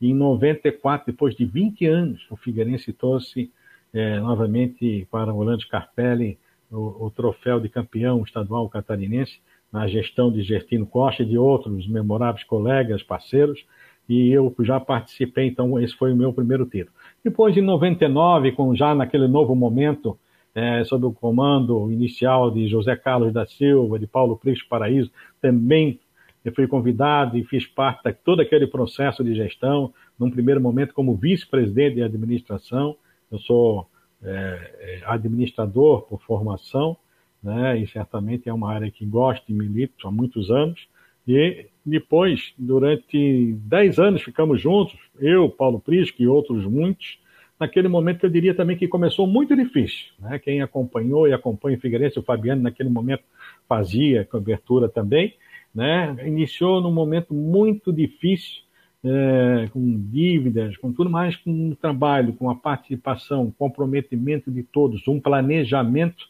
[0.00, 3.50] E em 94, depois de 20 anos, o Figueirense trouxe
[3.92, 6.38] é, novamente para Orlando Scarpelli
[6.70, 9.40] o, o, troféu de campeão estadual catarinense
[9.72, 13.64] na gestão de Gertino Costa e de outros memoráveis colegas, parceiros,
[14.10, 16.92] e eu já participei, então esse foi o meu primeiro título.
[17.22, 20.18] Depois, em 99, com já naquele novo momento,
[20.52, 26.00] é, sob o comando inicial de José Carlos da Silva, de Paulo Prisco Paraíso, também
[26.44, 30.92] eu fui convidado e fiz parte de todo aquele processo de gestão, num primeiro momento
[30.92, 32.96] como vice-presidente de administração,
[33.30, 33.86] eu sou
[34.24, 36.96] é, é administrador por formação,
[37.40, 40.88] né, e certamente é uma área que gosto e milito há muitos anos,
[41.36, 47.18] e depois, durante dez anos, ficamos juntos, eu, Paulo Prisco e outros muitos,
[47.58, 50.06] naquele momento eu diria também que começou muito difícil.
[50.18, 50.38] Né?
[50.38, 53.22] Quem acompanhou e acompanha o Figueirense, o Fabiano, naquele momento
[53.68, 55.34] fazia cobertura também,
[55.74, 56.16] né?
[56.26, 58.62] iniciou num momento muito difícil,
[59.02, 64.62] é, com dívidas, com tudo mais, com um trabalho, com a participação, um comprometimento de
[64.62, 66.28] todos, um planejamento,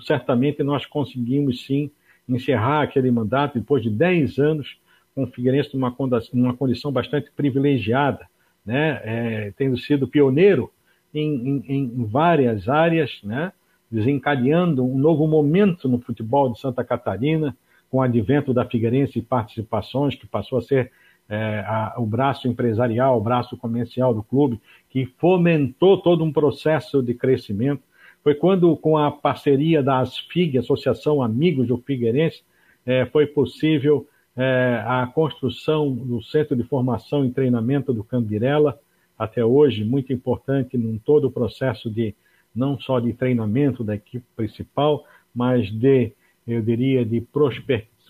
[0.00, 1.90] certamente nós conseguimos sim
[2.28, 4.78] encerrar aquele mandato depois de 10 anos
[5.14, 5.94] com o Figueirense numa,
[6.32, 8.26] numa condição bastante privilegiada,
[8.64, 9.00] né?
[9.04, 10.70] É, tendo sido pioneiro
[11.12, 13.52] em, em, em, várias áreas, né?
[13.90, 17.54] desencadeando um novo momento no futebol de Santa Catarina,
[17.90, 20.90] com o advento da Figueirense participações, que passou a ser
[21.28, 27.02] é, a, o braço empresarial, o braço comercial do clube, que fomentou todo um processo
[27.02, 27.82] de crescimento.
[28.22, 32.42] Foi quando, com a parceria da ASFIG, Associação Amigos do Figueirense,
[32.86, 34.06] é, foi possível
[34.36, 38.78] é, a construção do Centro de Formação e Treinamento do Cambirela,
[39.18, 42.14] até hoje, muito importante em todo o processo de,
[42.54, 45.04] não só de treinamento da equipe principal,
[45.34, 46.12] mas de,
[46.46, 47.24] eu diria, de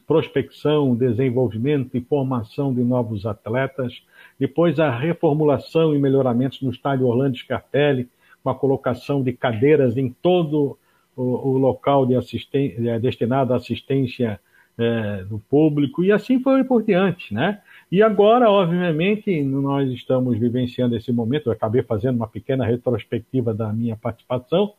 [0.06, 4.02] prospecção, desenvolvimento e formação de novos atletas.
[4.38, 8.08] Depois, a reformulação e melhoramentos no estádio Orlando Scarpelli,
[8.42, 10.78] com a colocação de cadeiras em todo
[11.16, 14.40] o, o local de assistência, destinado à assistência
[14.78, 17.60] é, do público, e assim foi por diante, né?
[17.90, 23.72] E agora, obviamente, nós estamos vivenciando esse momento, eu acabei fazendo uma pequena retrospectiva da
[23.72, 24.72] minha participação,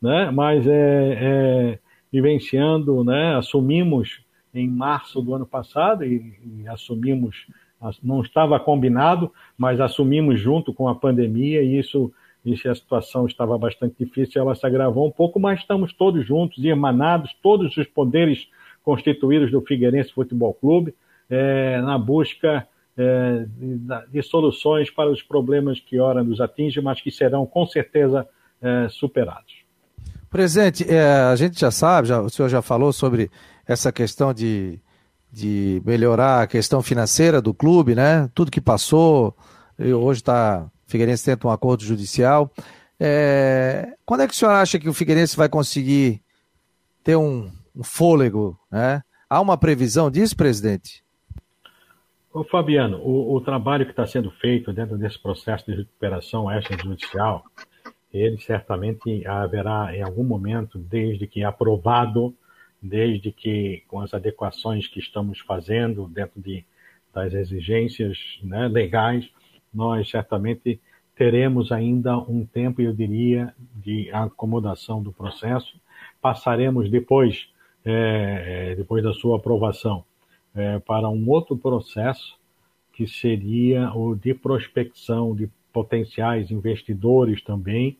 [0.00, 0.30] né?
[0.30, 1.78] Mas é, é
[2.12, 3.34] vivenciando, né?
[3.36, 4.20] Assumimos
[4.54, 7.46] em março do ano passado e, e assumimos,
[8.02, 12.12] não estava combinado, mas assumimos junto com a pandemia e isso
[12.44, 16.26] e se a situação estava bastante difícil, ela se agravou um pouco, mas estamos todos
[16.26, 18.48] juntos, irmanados, todos os poderes
[18.82, 20.94] constituídos do Figueirense Futebol Clube,
[21.28, 22.66] é, na busca
[22.96, 27.66] é, de, de, soluções para os problemas que ora nos atingem, mas que serão com
[27.66, 28.26] certeza
[28.60, 29.60] é, superados.
[30.30, 33.28] Presidente, a gente já sabe, já, o senhor já falou sobre
[33.66, 34.78] essa questão de,
[35.30, 38.30] de melhorar a questão financeira do clube, né?
[38.32, 39.36] Tudo que passou,
[39.76, 42.50] hoje está, Figueirense tenta um acordo judicial.
[42.98, 46.20] É, quando é que o senhor acha que o Figueirense vai conseguir
[47.02, 49.02] ter um, um fôlego, né?
[49.28, 51.04] Há uma previsão disso, presidente?
[52.32, 57.44] Ô, Fabiano, o, o trabalho que está sendo feito dentro desse processo de recuperação extrajudicial,
[58.12, 62.34] ele certamente haverá em algum momento, desde que aprovado,
[62.82, 66.64] desde que com as adequações que estamos fazendo dentro de,
[67.14, 69.28] das exigências né, legais,
[69.72, 70.80] nós certamente
[71.14, 75.78] teremos ainda um tempo, eu diria, de acomodação do processo.
[76.20, 77.48] Passaremos depois,
[77.84, 80.04] é, é depois da sua aprovação,
[80.54, 82.38] é, para um outro processo
[82.92, 87.96] que seria o de prospecção de potenciais investidores também,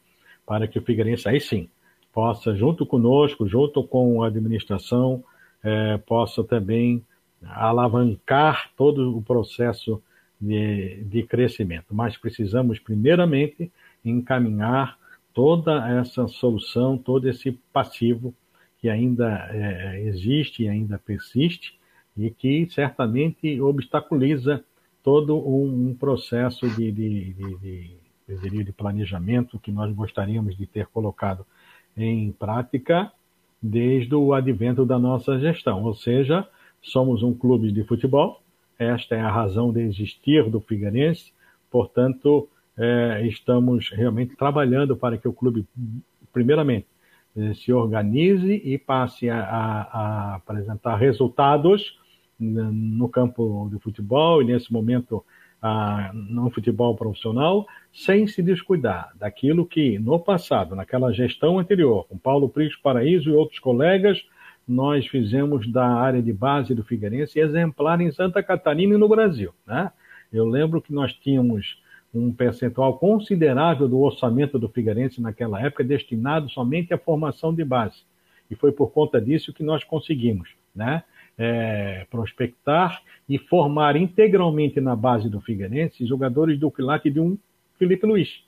[0.46, 1.68] para que o Figueirense, aí sim,
[2.12, 5.22] possa, junto conosco, junto com a administração,
[5.62, 7.04] é, possa também
[7.42, 10.02] alavancar todo o processo
[10.40, 11.94] de, de crescimento.
[11.94, 13.70] Mas precisamos, primeiramente,
[14.04, 14.98] encaminhar
[15.34, 18.34] toda essa solução, todo esse passivo
[18.78, 21.78] que ainda é, existe e ainda persiste
[22.16, 24.64] e que certamente obstaculiza
[25.02, 27.96] todo um, processo de, de, de,
[28.28, 31.46] de, de planejamento que nós gostaríamos de ter colocado
[31.96, 33.12] em prática
[33.62, 35.82] desde o advento da nossa gestão.
[35.84, 36.46] Ou seja,
[36.82, 38.42] somos um clube de futebol,
[38.80, 41.32] esta é a razão de existir do Figueirense,
[41.70, 45.66] portanto, é, estamos realmente trabalhando para que o clube,
[46.32, 46.86] primeiramente,
[47.36, 51.98] eh, se organize e passe a, a, a apresentar resultados
[52.40, 55.22] no campo de futebol e nesse momento
[55.60, 62.16] ah, no futebol profissional, sem se descuidar daquilo que no passado, naquela gestão anterior, com
[62.16, 64.24] Paulo Prisco Paraíso e outros colegas,
[64.66, 69.52] nós fizemos da área de base do Figueirense exemplar em Santa Catarina e no Brasil.
[69.66, 69.90] Né?
[70.32, 71.80] Eu lembro que nós tínhamos
[72.12, 78.02] um percentual considerável do orçamento do Figueirense naquela época destinado somente à formação de base.
[78.50, 81.02] E foi por conta disso que nós conseguimos né?
[81.38, 87.38] É, prospectar e formar integralmente na base do Figueirense jogadores do quilate de um
[87.78, 88.44] Felipe Luiz,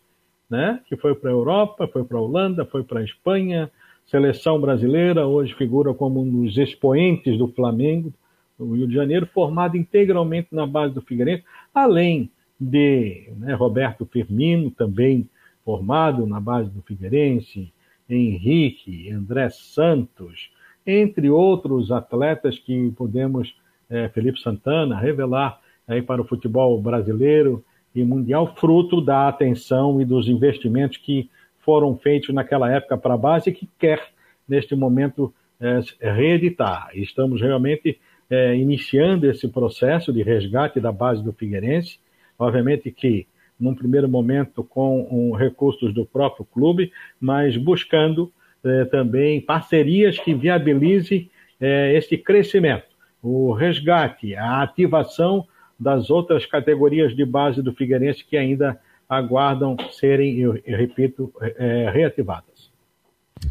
[0.51, 0.81] né?
[0.87, 3.71] que foi para a Europa, foi para a Holanda, foi para a Espanha,
[4.07, 8.13] seleção brasileira, hoje figura como um dos expoentes do Flamengo,
[8.59, 11.45] do Rio de Janeiro, formado integralmente na base do Figueirense,
[11.75, 12.31] além
[12.61, 15.29] de né, Roberto Firmino, também
[15.65, 17.73] formado na base do Figueirense,
[18.09, 20.51] Henrique, André Santos,
[20.87, 23.55] entre outros atletas que podemos,
[23.89, 30.05] é, Felipe Santana, revelar aí para o futebol brasileiro e mundial, fruto da atenção e
[30.05, 31.31] dos investimentos que
[31.63, 34.01] foram feitos naquela época para a base e que quer,
[34.47, 35.81] neste momento, é,
[36.13, 36.91] reeditar.
[36.95, 37.99] Estamos realmente
[38.29, 41.99] é, iniciando esse processo de resgate da base do Figueirense.
[42.39, 43.27] Obviamente que,
[43.59, 48.33] num primeiro momento, com um, recursos do próprio clube, mas buscando
[48.65, 52.87] é, também parcerias que viabilizem é, esse crescimento,
[53.23, 55.47] o resgate, a ativação
[55.79, 58.81] das outras categorias de base do Figueirense que ainda
[59.13, 62.71] aguardam serem, eu, eu repito, é, reativadas.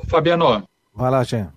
[0.10, 0.68] Fabiano.
[0.94, 1.54] Vai lá, Jean.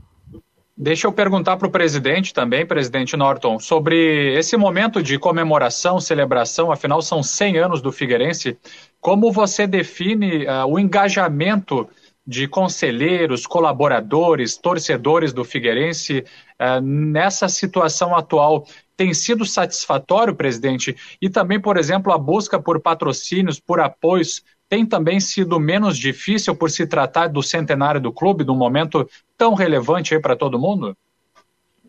[0.77, 6.71] Deixa eu perguntar para o presidente também, presidente Norton, sobre esse momento de comemoração, celebração,
[6.71, 8.59] afinal são 100 anos do Figueirense.
[9.01, 11.89] Como você define uh, o engajamento
[12.27, 16.25] de conselheiros, colaboradores, torcedores do Figueirense
[16.61, 18.67] uh, nessa situação atual?
[18.97, 20.97] Tem sido satisfatório, presidente?
[21.21, 26.55] E também, por exemplo, a busca por patrocínios, por apoios, tem também sido menos difícil
[26.57, 30.59] por se tratar do centenário do clube, de um momento tão relevante aí para todo
[30.59, 30.97] mundo?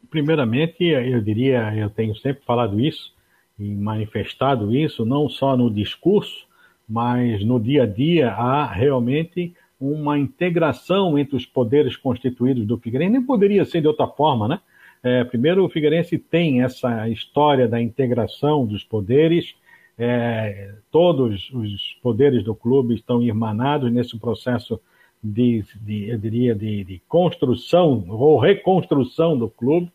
[0.10, 3.14] Primeiramente, eu diria, eu tenho sempre falado isso
[3.58, 6.45] e manifestado isso, não só no discurso,
[6.88, 13.14] mas no dia a dia, há realmente uma integração entre os poderes constituídos do Figueirense.
[13.14, 14.60] Nem poderia ser de outra forma, né?
[15.06, 19.53] É, primeiro, o Figueirense tem essa história da integração dos poderes.
[19.99, 24.82] É, todos os poderes do clube estão irmanados nesse processo
[25.24, 29.91] de, de eu diria, de, de, construção ou reconstrução do clube,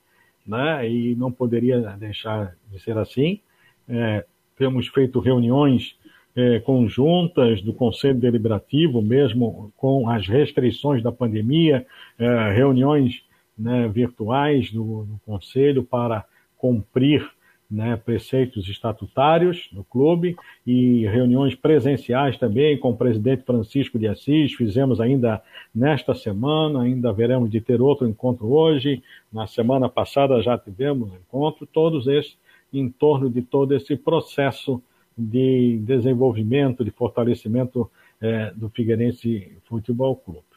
[0.47, 0.89] né?
[0.89, 3.41] E não poderia deixar de ser assim.
[3.89, 4.25] É,
[4.57, 5.99] temos feito reuniões
[6.37, 11.85] é, conjuntas do Conselho Deliberativo, mesmo com as restrições da pandemia,
[12.17, 13.29] é, reuniões
[13.61, 16.25] né, virtuais do, do Conselho para
[16.57, 17.29] cumprir
[17.71, 20.35] né, preceitos estatutários do clube
[20.67, 24.55] e reuniões presenciais também com o presidente Francisco de Assis.
[24.55, 25.41] Fizemos ainda
[25.73, 29.03] nesta semana, ainda veremos de ter outro encontro hoje.
[29.33, 32.37] Na semana passada já tivemos um encontro, todos esses
[32.73, 34.83] em torno de todo esse processo
[35.17, 37.91] de desenvolvimento, de fortalecimento
[38.21, 40.50] é, do Figueirense Futebol Clube.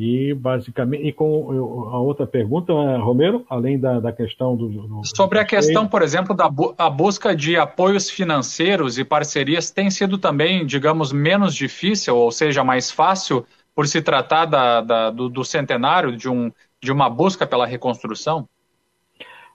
[0.00, 1.50] E basicamente, e com
[1.90, 6.36] a outra pergunta, Romero, além da, da questão do, do Sobre a questão, por exemplo,
[6.36, 12.30] da a busca de apoios financeiros e parcerias tem sido também, digamos, menos difícil, ou
[12.30, 13.44] seja, mais fácil,
[13.74, 18.48] por se tratar da, da do, do, centenário, de, um, de uma busca pela reconstrução?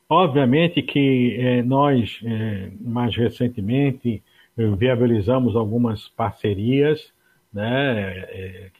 [0.10, 4.22] Obviamente que eh, nós, eh, mais recentemente,
[4.58, 7.12] viabilizamos algumas parcerias,
[7.54, 8.72] né, é,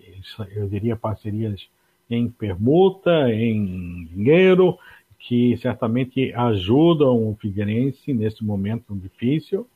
[0.56, 1.68] eu diria parcerias
[2.10, 4.78] em permuta, em dinheiro,
[5.20, 9.68] que certamente ajudam o Figueirense nesse momento difícil,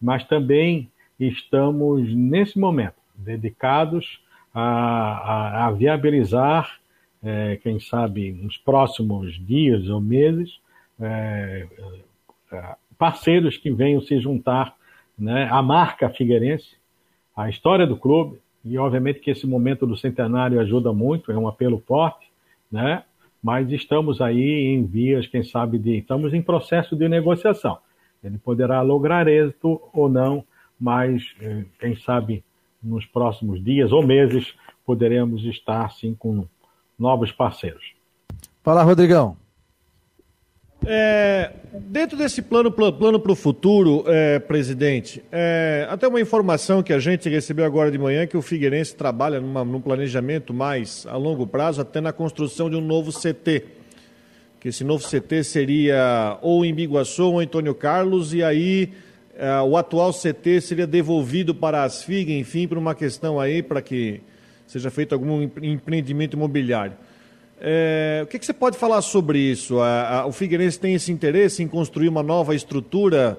[0.00, 4.20] mas também estamos, nesse momento, dedicados
[4.52, 6.80] a, a, a viabilizar,
[7.22, 10.60] é, quem sabe, nos próximos dias ou meses,
[11.00, 11.66] é,
[12.52, 14.76] é parceiros que venham se juntar
[15.18, 16.76] né, à marca Figueirense,
[17.36, 21.48] a história do clube, e obviamente que esse momento do centenário ajuda muito, é um
[21.48, 22.30] apelo forte,
[22.70, 23.04] né?
[23.42, 25.98] Mas estamos aí em vias, quem sabe, de.
[25.98, 27.78] Estamos em processo de negociação.
[28.22, 30.44] Ele poderá lograr êxito ou não,
[30.78, 32.44] mas eh, quem sabe
[32.82, 34.54] nos próximos dias ou meses
[34.84, 36.46] poderemos estar sim com
[36.98, 37.94] novos parceiros.
[38.62, 39.36] Fala, Rodrigão.
[40.86, 46.92] É, dentro desse plano plano para o futuro, é, presidente, é, até uma informação que
[46.92, 51.16] a gente recebeu agora de manhã que o Figueirense trabalha numa, num planejamento mais a
[51.16, 53.64] longo prazo, até na construção de um novo CT.
[54.58, 58.92] Que esse novo CT seria ou em Biguaçu ou em Antônio Carlos, e aí
[59.36, 63.82] é, o atual CT seria devolvido para as FIG, enfim, por uma questão aí para
[63.82, 64.20] que
[64.66, 66.96] seja feito algum empreendimento imobiliário.
[67.60, 69.80] É, o que, que, você pode falar sobre isso?
[69.80, 73.38] A, a, o Figueirense tem esse interesse em construir uma nova estrutura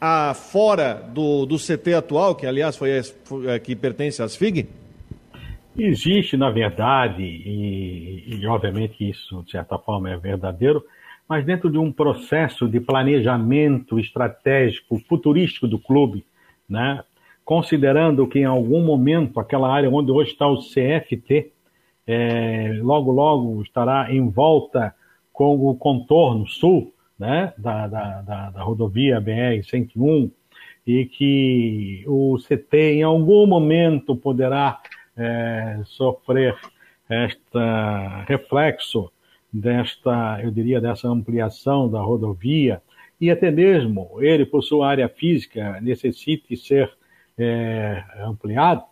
[0.00, 4.66] a, fora do, do CT atual, que aliás foi, foi que pertence às FIG?
[5.76, 10.84] Existe, na verdade, e, e obviamente isso de certa forma é verdadeiro,
[11.28, 16.24] mas dentro de um processo de planejamento estratégico, futurístico do clube,
[16.68, 17.02] né?
[17.44, 21.52] considerando que em algum momento aquela área onde hoje está o CFT,
[22.06, 24.94] é, logo, logo estará em volta
[25.32, 30.30] com o contorno sul né, da, da, da, da rodovia BR-101
[30.86, 34.80] e que o CT em algum momento poderá
[35.16, 36.56] é, sofrer
[37.08, 39.10] esta reflexo
[39.52, 42.82] desta, eu diria, dessa ampliação da rodovia.
[43.20, 46.92] E até mesmo ele, por sua área física, necessite ser
[47.38, 48.84] é, ampliado,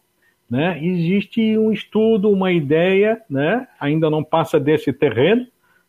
[0.52, 0.78] né?
[0.84, 3.66] Existe um estudo, uma ideia, né?
[3.80, 5.46] ainda não passa desse terreno.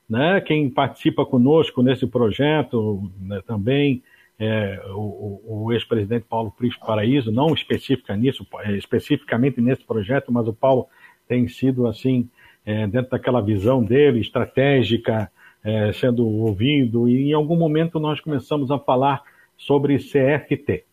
[0.09, 0.39] Né?
[0.39, 4.01] Quem participa conosco nesse projeto né, também
[4.39, 10.47] é, o, o ex-presidente Paulo Prisco Paraíso, não especifica nisso, é, especificamente nesse projeto, mas
[10.47, 10.88] o Paulo
[11.28, 12.30] tem sido assim,
[12.66, 15.30] é, dentro daquela visão dele, estratégica,
[15.61, 19.24] é, sendo ouvido, e em algum momento nós começamos a falar
[19.57, 20.86] sobre CFT.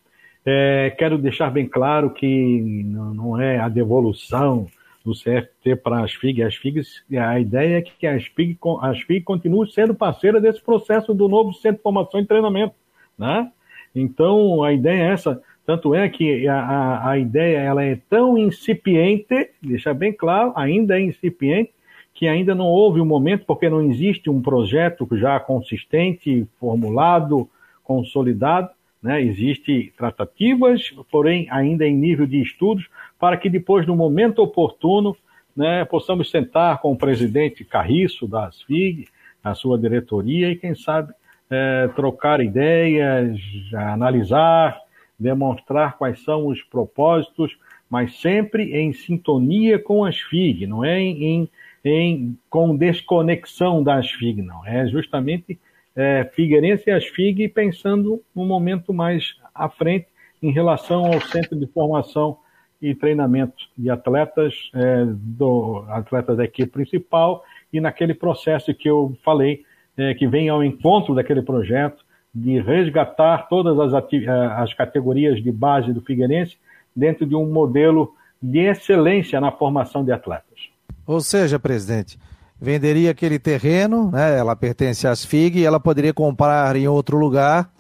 [0.45, 4.67] É, quero deixar bem claro que não, é a devolução
[5.05, 6.43] do CFT para as FIG.
[6.43, 6.83] As FIG,
[7.19, 11.53] a ideia é que as FIG, as FIG continuem sendo parceira desse processo do novo
[11.53, 12.75] Centro de Formação e Treinamento.
[13.19, 13.51] Né?
[13.95, 15.43] Então, a ideia é essa.
[15.67, 20.99] Tanto é que a, a, a ideia ela é tão incipiente, deixar bem claro, ainda
[20.99, 21.71] é incipiente,
[22.13, 27.49] que ainda não houve um momento, porque não existe um projeto já consistente, formulado,
[27.85, 28.71] consolidado,
[29.03, 29.23] né?
[29.23, 32.89] Existem tratativas, porém ainda em nível de estudos,
[33.19, 35.17] para que depois, no momento oportuno,
[35.57, 39.09] né, possamos sentar com o presidente Carriço da ASFIG,
[39.43, 41.13] a sua diretoria, e quem sabe
[41.51, 43.39] é, trocar ideias,
[43.75, 44.79] analisar,
[45.19, 51.25] demonstrar quais são os propósitos, mas sempre em sintonia com as FIG, não é em,
[51.25, 51.49] em,
[51.85, 54.65] em com desconexão das FIG, não.
[54.65, 55.59] É justamente
[55.95, 60.07] é, Figueirense e as FIG pensando um momento mais à frente
[60.43, 62.39] em relação ao centro de formação
[62.81, 69.17] e treinamento de atletas, é, do atletas da equipe principal e naquele processo que eu
[69.23, 69.65] falei,
[69.97, 75.53] é, que vem ao encontro daquele projeto de resgatar todas as, é, as categorias de
[75.53, 76.57] base do Figueirense
[76.95, 80.71] dentro de um modelo de excelência na formação de atletas.
[81.07, 82.19] Ou seja, presidente,
[82.61, 84.39] venderia aquele terreno, né?
[84.39, 87.73] Ela pertence às FIG e ela poderia comprar em outro lugar,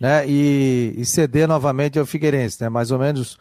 [0.00, 0.26] né?
[0.28, 2.68] E, e ceder novamente ao Figueirense, né?
[2.68, 3.36] Mais ou menos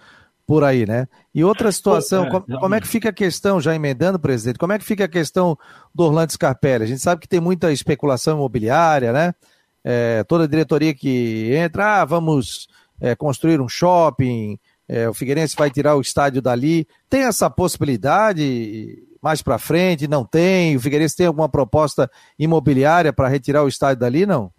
[0.48, 1.08] por aí, né?
[1.36, 4.74] E outra situação, é, como, como, é que fica a questão, já emendando, presidente, como
[4.74, 5.58] é que fica a questão
[5.94, 6.86] do Orlando Scarpelli?
[6.86, 9.36] A gente sabe que tem muita especulação imobiliária, né?
[9.84, 12.68] É, toda diretoria que entra, ah, vamos
[13.00, 16.88] é, construir um shopping, é, o Figueirense vai tirar o estádio dali.
[17.10, 20.08] Tem essa possibilidade mais para frente?
[20.08, 20.76] Não tem?
[20.76, 24.26] O Figueirense tem alguma proposta imobiliária para retirar o estádio dali?
[24.26, 24.52] Não.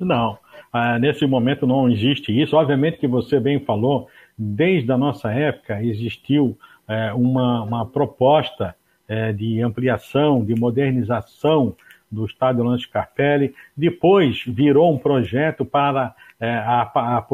[0.00, 0.38] Não.
[0.72, 2.56] Ah, nesse momento não existe isso.
[2.56, 8.74] Obviamente que você bem falou, desde a nossa época existiu é, uma, uma, proposta
[9.08, 11.74] é, de ampliação, de modernização
[12.10, 13.54] do estádio Lance Carpelli.
[13.76, 17.26] Depois virou um projeto para é, a, a, a,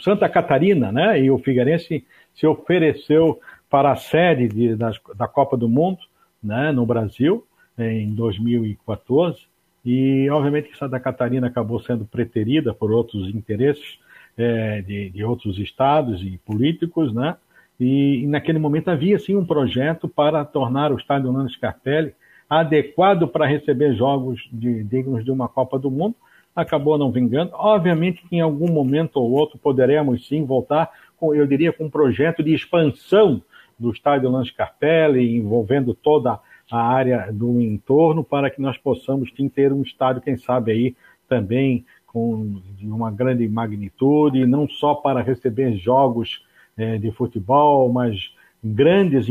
[0.00, 1.20] Santa Catarina, né?
[1.20, 2.04] E o Figueirense
[2.34, 3.38] se ofereceu
[3.70, 6.00] para a sede de, da, da Copa do Mundo,
[6.42, 6.72] né?
[6.72, 7.46] No Brasil,
[7.78, 9.48] em 2014.
[9.84, 13.98] E, obviamente, que Santa Catarina acabou sendo preterida por outros interesses
[14.36, 17.36] é, de, de, outros estados e políticos, né?
[17.78, 22.12] E, e, naquele momento havia, sim, um projeto para tornar o estádio Nando Scarpelli
[22.48, 26.16] adequado para receber jogos de, dignos de uma Copa do Mundo,
[26.54, 27.52] acabou não vingando.
[27.54, 31.90] Obviamente que em algum momento ou outro poderemos sim voltar, com, eu diria, com um
[31.90, 33.40] projeto de expansão
[33.80, 36.38] do estádio Lance Carpelli, envolvendo toda
[36.70, 40.96] a área do entorno, para que nós possamos ter um estádio, quem sabe aí
[41.28, 46.44] também com uma grande magnitude, não só para receber jogos
[46.76, 49.26] é, de futebol, mas grandes,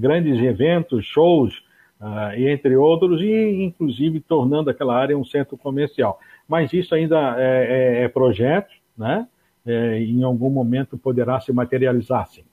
[0.00, 1.62] grandes eventos, shows,
[2.00, 6.18] uh, entre outros, e inclusive tornando aquela área um centro comercial
[6.48, 9.26] mas isso ainda é, é, é projeto, né?
[9.66, 12.44] É, em algum momento poderá se materializar, sim.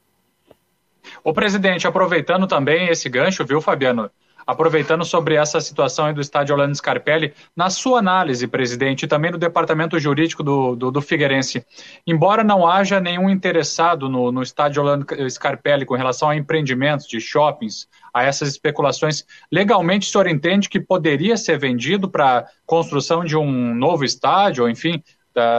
[1.24, 4.10] O presidente, aproveitando também esse gancho, viu, Fabiano?
[4.45, 9.38] Aproveitando sobre essa situação do estádio Orlando Scarpelli, na sua análise, presidente, e também do
[9.38, 11.64] departamento jurídico do, do, do Figueirense,
[12.08, 17.22] embora não haja nenhum interessado no, no estádio Orlando Scarpelli com relação a empreendimentos de
[17.22, 19.24] shoppings, a essas especulações.
[19.52, 24.70] Legalmente, o senhor entende que poderia ser vendido para construção de um novo estádio, ou
[24.70, 25.04] enfim,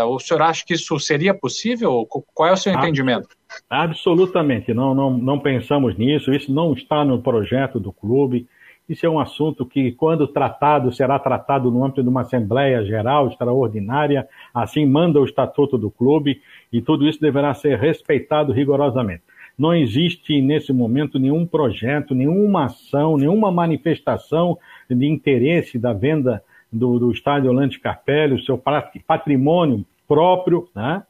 [0.07, 2.07] o senhor acha que isso seria possível?
[2.34, 3.28] Qual é o seu entendimento?
[3.68, 8.46] Absolutamente, não, não, não pensamos nisso, isso não está no projeto do clube.
[8.88, 13.28] Isso é um assunto que, quando tratado, será tratado no âmbito de uma Assembleia Geral
[13.28, 16.42] extraordinária, assim manda o Estatuto do Clube,
[16.72, 19.22] e tudo isso deverá ser respeitado rigorosamente.
[19.57, 24.59] Não existe nesse momento nenhum projeto, nenhuma ação, nenhuma manifestação
[24.90, 26.42] de interesse da venda
[26.72, 28.61] do, do estádio Orlando Carpelli, o seu
[29.07, 31.03] patrimônio próprio, né?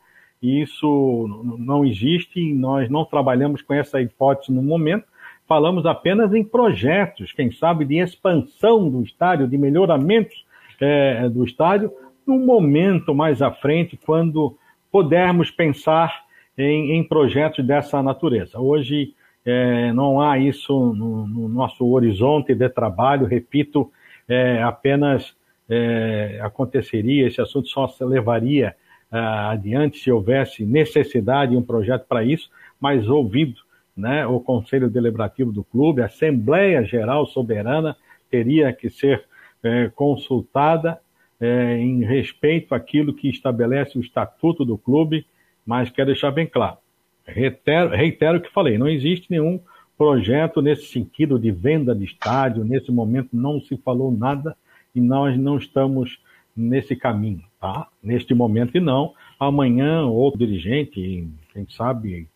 [0.42, 5.04] Isso não existe e nós não trabalhamos com essa hipótese no momento.
[5.46, 10.44] Falamos apenas em projetos, quem sabe, de expansão do estádio, de melhoramentos
[10.80, 11.92] é, do estádio,
[12.26, 14.56] num momento mais à frente, quando
[14.90, 16.24] pudermos pensar
[16.58, 18.58] em, em projetos dessa natureza.
[18.58, 19.14] Hoje
[19.44, 23.90] é, não há isso no, no, nosso horizonte de trabalho, repito,
[24.28, 25.36] é, apenas
[25.68, 28.74] é, aconteceria, esse assunto só se levaria
[29.18, 32.50] adiante se houvesse necessidade e um projeto para isso,
[32.80, 33.60] mas ouvido
[33.96, 37.96] né, o Conselho Deliberativo do Clube, a Assembleia Geral Soberana
[38.30, 39.24] teria que ser
[39.62, 40.98] é, consultada
[41.38, 45.26] é, em respeito àquilo que estabelece o Estatuto do Clube
[45.64, 46.78] mas quero deixar bem claro,
[47.24, 49.60] reitero, reitero o que falei, não existe nenhum
[49.96, 54.56] projeto nesse sentido de venda de estádio, nesse momento não se falou nada
[54.94, 56.20] e nós não estamos
[56.56, 57.86] nesse caminho, tá?
[58.02, 59.14] Neste momento e não.
[59.38, 62.26] Amanhã outro dirigente, quem sabe,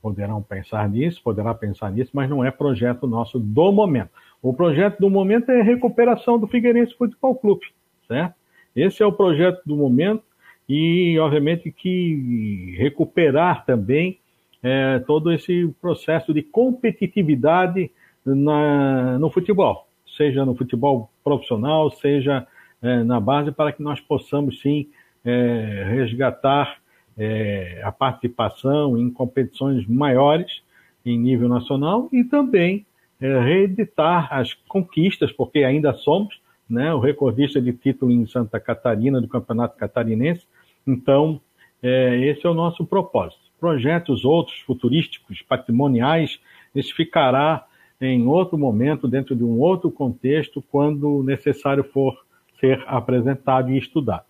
[0.00, 4.08] poderão pensar nisso, poderá pensar nisso, mas não é projeto nosso do momento.
[4.40, 7.66] O projeto do momento é a recuperação do Figueirense Futebol Clube,
[8.08, 8.34] certo?
[8.74, 10.22] Esse é o projeto do momento
[10.66, 14.18] e, obviamente, que recuperar também
[14.62, 17.90] é, todo esse processo de competitividade
[18.24, 22.46] na, no futebol, seja no futebol profissional, seja
[22.82, 24.88] é, na base, para que nós possamos, sim,
[25.24, 26.78] é, resgatar
[27.16, 30.62] é, a participação em competições maiores
[31.04, 32.84] em nível nacional e também
[33.20, 39.20] é, reeditar as conquistas, porque ainda somos né, o recordista de título em Santa Catarina,
[39.20, 40.46] do Campeonato Catarinense.
[40.86, 41.40] Então,
[41.82, 43.42] é, esse é o nosso propósito.
[43.60, 46.40] Projetos outros, futurísticos, patrimoniais,
[46.74, 47.64] esse ficará
[48.00, 52.24] em outro momento, dentro de um outro contexto, quando necessário for
[52.62, 54.22] ser apresentado e estudado.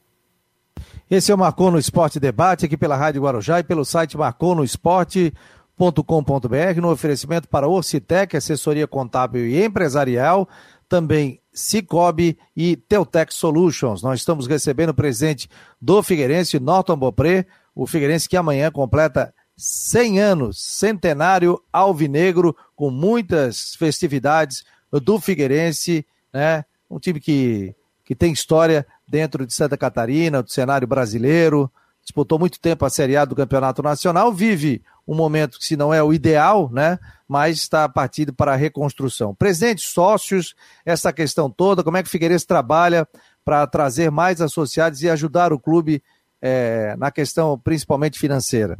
[1.10, 6.80] Esse é o Marcou no Esporte Debate, aqui pela Rádio Guarujá e pelo site marconosport.com.br,
[6.80, 10.48] no oferecimento para Orcitec, assessoria contábil e empresarial,
[10.88, 14.02] também Cicobi e Teutec Solutions.
[14.02, 15.48] Nós estamos recebendo o presente
[15.80, 23.74] do Figueirense, Norton Bopré, o Figueirense que amanhã completa 100 anos, centenário alvinegro, com muitas
[23.76, 26.64] festividades do Figueirense, né?
[26.90, 27.74] Um time que,
[28.04, 31.70] que tem história dentro de Santa Catarina, do cenário brasileiro,
[32.02, 35.92] disputou muito tempo a Série A do Campeonato Nacional, vive um momento que se não
[35.92, 36.98] é o ideal, né?
[37.28, 39.34] Mas está partindo para a reconstrução.
[39.34, 43.06] Presidente, sócios, essa questão toda, como é que o Figueirense trabalha
[43.44, 46.02] para trazer mais associados e ajudar o clube
[46.40, 48.78] é, na questão principalmente financeira?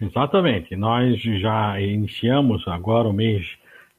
[0.00, 0.76] Exatamente.
[0.76, 3.46] Nós já iniciamos agora o mês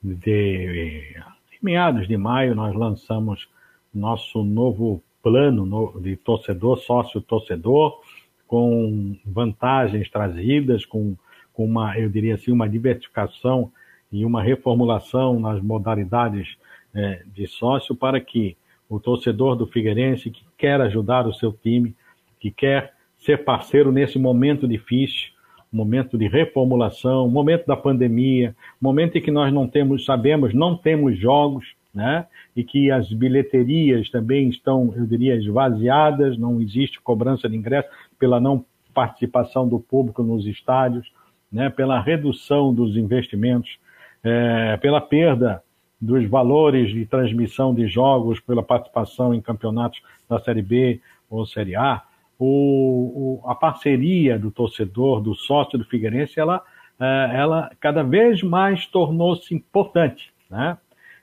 [0.01, 1.15] de
[1.61, 3.47] meados de maio, nós lançamos
[3.93, 7.99] nosso novo plano de torcedor, sócio-torcedor,
[8.47, 11.15] com vantagens trazidas, com,
[11.53, 13.71] com uma, eu diria assim, uma diversificação
[14.11, 16.57] e uma reformulação nas modalidades
[16.93, 18.57] é, de sócio para que
[18.89, 21.95] o torcedor do Figueirense que quer ajudar o seu time,
[22.39, 25.29] que quer ser parceiro nesse momento difícil,
[25.71, 31.17] momento de reformulação, momento da pandemia, momento em que nós não temos, sabemos, não temos
[31.17, 32.25] jogos, né?
[32.55, 38.39] E que as bilheterias também estão, eu diria, esvaziadas, não existe cobrança de ingresso pela
[38.39, 41.11] não participação do público nos estádios,
[41.51, 41.69] né?
[41.69, 43.77] Pela redução dos investimentos,
[44.23, 45.63] é, pela perda
[45.99, 51.75] dos valores de transmissão de jogos, pela participação em campeonatos da Série B ou Série
[51.75, 52.03] A
[52.43, 56.63] o, o, a parceria do torcedor, do sócio do Figueirense, ela,
[56.99, 60.33] é, ela cada vez mais tornou-se importante.
[60.49, 60.75] Né?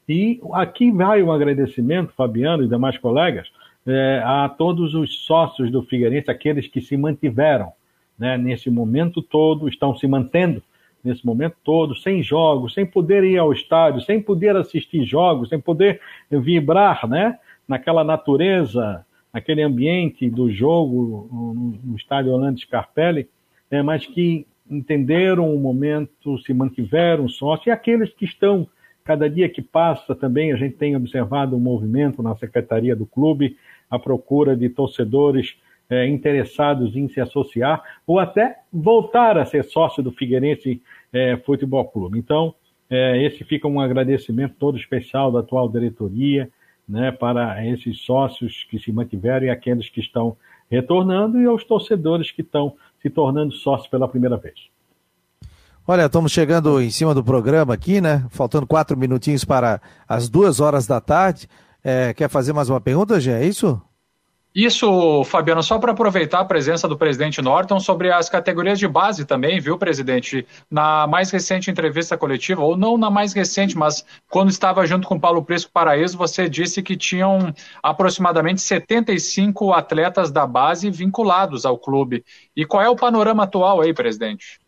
[0.09, 3.49] E aqui vai o agradecimento, Fabiano e demais colegas,
[3.87, 7.73] é, a todos os sócios do Figueirense, aqueles que se mantiveram
[8.19, 10.63] né, nesse momento todo, estão se mantendo
[11.05, 15.61] nesse momento todo, sem jogos, sem poder ir ao estádio, sem poder assistir jogos, sem
[15.61, 16.01] poder
[16.31, 21.55] vibrar né, naquela natureza aquele ambiente do jogo no,
[21.85, 23.29] no estádio Orlando Scarpelli,
[23.71, 28.67] é, mas que entenderam o momento, se mantiveram sócios, e aqueles que estão,
[29.09, 33.57] cada dia que passa também, a gente tem observado um movimento na secretaria do clube,
[33.91, 35.57] a procura de torcedores
[35.89, 41.87] é, interessados em se associar, ou até voltar a ser sócio do Figueirense é, Futebol
[41.87, 42.19] Clube.
[42.19, 42.55] Então,
[42.91, 46.51] é, esse fica um agradecimento todo especial da atual diretoria,
[46.87, 50.37] né, para esses sócios que se mantiveram e aqueles que estão
[50.71, 54.69] retornando e aos torcedores que estão se tornando sócios pela primeira vez.
[55.91, 58.23] Olha, estamos chegando em cima do programa aqui, né?
[58.29, 61.49] Faltando quatro minutinhos para as duas horas da tarde.
[61.83, 63.31] É, quer fazer mais uma pergunta, Gê?
[63.31, 63.81] É isso?
[64.55, 69.25] Isso, Fabiano, só para aproveitar a presença do presidente Norton sobre as categorias de base
[69.25, 70.47] também, viu, presidente?
[70.71, 75.19] Na mais recente entrevista coletiva, ou não na mais recente, mas quando estava junto com
[75.19, 77.51] Paulo Presco Paraíso, você disse que tinham
[77.83, 82.23] aproximadamente 75 atletas da base vinculados ao clube.
[82.55, 84.61] E qual é o panorama atual aí, presidente?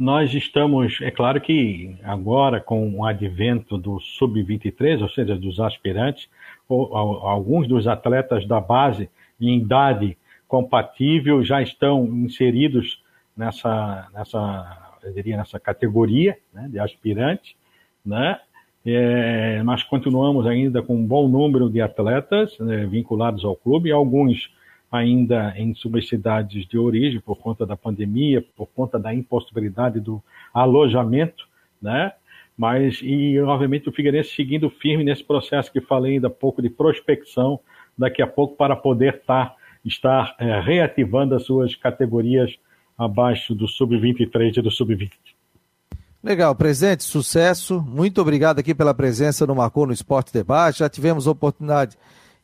[0.00, 6.26] Nós estamos, é claro que agora com o advento do sub-23, ou seja, dos aspirantes,
[6.66, 10.16] alguns dos atletas da base em idade
[10.48, 13.02] compatível já estão inseridos
[13.36, 17.54] nessa, nessa, eu diria, nessa categoria né, de aspirante,
[18.02, 18.40] né?
[18.86, 24.50] É, nós continuamos ainda com um bom número de atletas né, vinculados ao clube, alguns
[24.90, 30.22] ainda em suas cidades de origem por conta da pandemia, por conta da impossibilidade do
[30.52, 31.46] alojamento,
[31.80, 32.12] né?
[32.56, 36.68] mas e obviamente o Figueirense seguindo firme nesse processo que falei ainda há pouco de
[36.68, 37.60] prospecção,
[37.96, 42.54] daqui a pouco para poder tá, estar é, reativando as suas categorias
[42.98, 45.10] abaixo do sub-23 e do sub-20.
[46.22, 47.80] Legal, presente, sucesso.
[47.80, 50.80] Muito obrigado aqui pela presença no Marcou no Esporte Debate.
[50.80, 51.96] Já tivemos oportunidade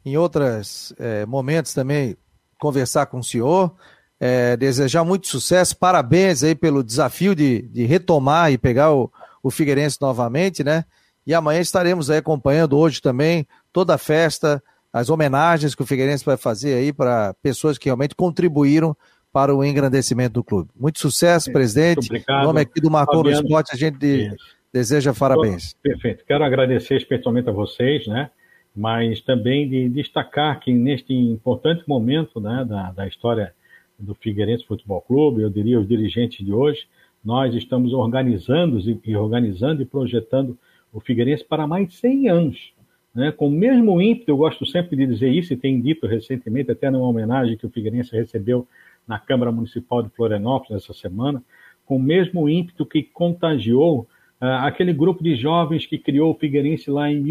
[0.03, 2.17] em outros é, momentos também
[2.59, 3.75] conversar com o senhor.
[4.19, 9.51] É, desejar muito sucesso, parabéns aí pelo desafio de, de retomar e pegar o, o
[9.51, 10.85] Figueirense novamente, né?
[11.27, 16.25] E amanhã estaremos aí acompanhando hoje também toda a festa, as homenagens que o Figueirense
[16.25, 18.97] vai fazer aí para pessoas que realmente contribuíram
[19.33, 20.71] para o engrandecimento do clube.
[20.75, 22.11] Muito sucesso, presidente.
[22.11, 24.37] Muito Em nome aqui do Marcou no Esporte, a gente Isso.
[24.73, 25.75] deseja parabéns.
[25.83, 26.25] Perfeito.
[26.25, 28.31] Quero agradecer especialmente a vocês, né?
[28.77, 33.55] Mas também de destacar que neste importante momento né, da, da história
[33.99, 36.87] do Figueirense Futebol Clube, eu diria os dirigentes de hoje,
[37.25, 40.59] nós estamos organizando e organizando e projetando
[40.93, 42.73] o Figueirense para mais de 100 anos.
[43.15, 43.33] Né?
[43.33, 46.91] Com o mesmo ímpeto, eu gosto sempre de dizer isso, e tenho dito recentemente, até
[46.91, 48.69] numa homenagem que o Figueirense recebeu
[49.09, 51.43] na Câmara Municipal de Florianópolis essa semana,
[51.87, 54.01] com o mesmo ímpeto que contagiou
[54.41, 57.23] uh, aquele grupo de jovens que criou o Figueirense lá em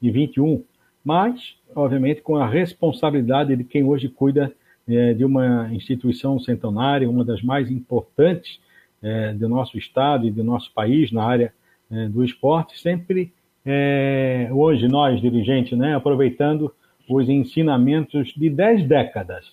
[0.00, 0.64] 1921,
[1.04, 4.52] mas, obviamente, com a responsabilidade de quem hoje cuida
[4.88, 8.60] eh, de uma instituição centenária, uma das mais importantes
[9.02, 11.52] eh, do nosso estado e do nosso país na área
[11.90, 13.32] eh, do esporte, sempre
[14.50, 16.72] hoje nós, dirigentes, né, aproveitando
[17.06, 19.52] os ensinamentos de dez décadas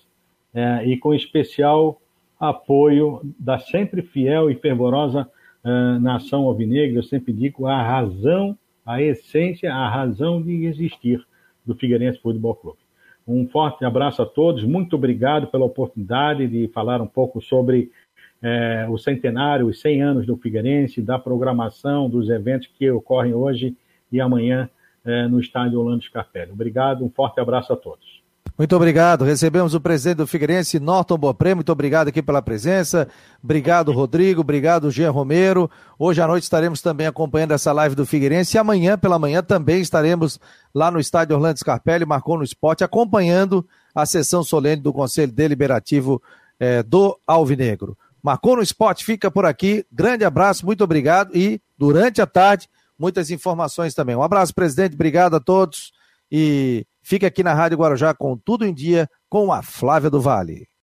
[0.86, 2.00] e com especial
[2.38, 5.28] apoio da sempre fiel e fervorosa
[5.64, 8.56] uh, nação alvinegra, eu sempre digo a razão,
[8.86, 11.26] a essência, a razão de existir
[11.64, 12.78] do Figueirense Futebol Clube.
[13.26, 17.90] Um forte abraço a todos, muito obrigado pela oportunidade de falar um pouco sobre
[18.40, 23.76] eh, o centenário, os 100 anos do Figueirense, da programação, dos eventos que ocorrem hoje
[24.12, 24.70] e amanhã
[25.04, 26.52] eh, no estádio Orlando Scarpelli.
[26.52, 28.15] Obrigado, um forte abraço a todos.
[28.58, 29.22] Muito obrigado.
[29.22, 31.54] Recebemos o presidente do Figueirense, Norton Bopré.
[31.54, 33.06] Muito obrigado aqui pela presença.
[33.42, 34.40] Obrigado, Rodrigo.
[34.40, 35.70] Obrigado, Jean Romero.
[35.98, 38.56] Hoje à noite estaremos também acompanhando essa live do Figueirense.
[38.56, 40.40] E amanhã, pela manhã, também estaremos
[40.74, 46.22] lá no estádio Orlando Scarpelli, marcou no esporte, acompanhando a sessão solene do Conselho Deliberativo
[46.58, 47.96] eh, do Alvinegro.
[48.22, 49.84] Marcou no esporte, fica por aqui.
[49.92, 51.30] Grande abraço, muito obrigado.
[51.36, 54.16] E durante a tarde, muitas informações também.
[54.16, 54.94] Um abraço, presidente.
[54.94, 55.92] Obrigado a todos.
[56.32, 60.68] E Fique aqui na Rádio Guarujá com tudo em dia com a Flávia do Vale.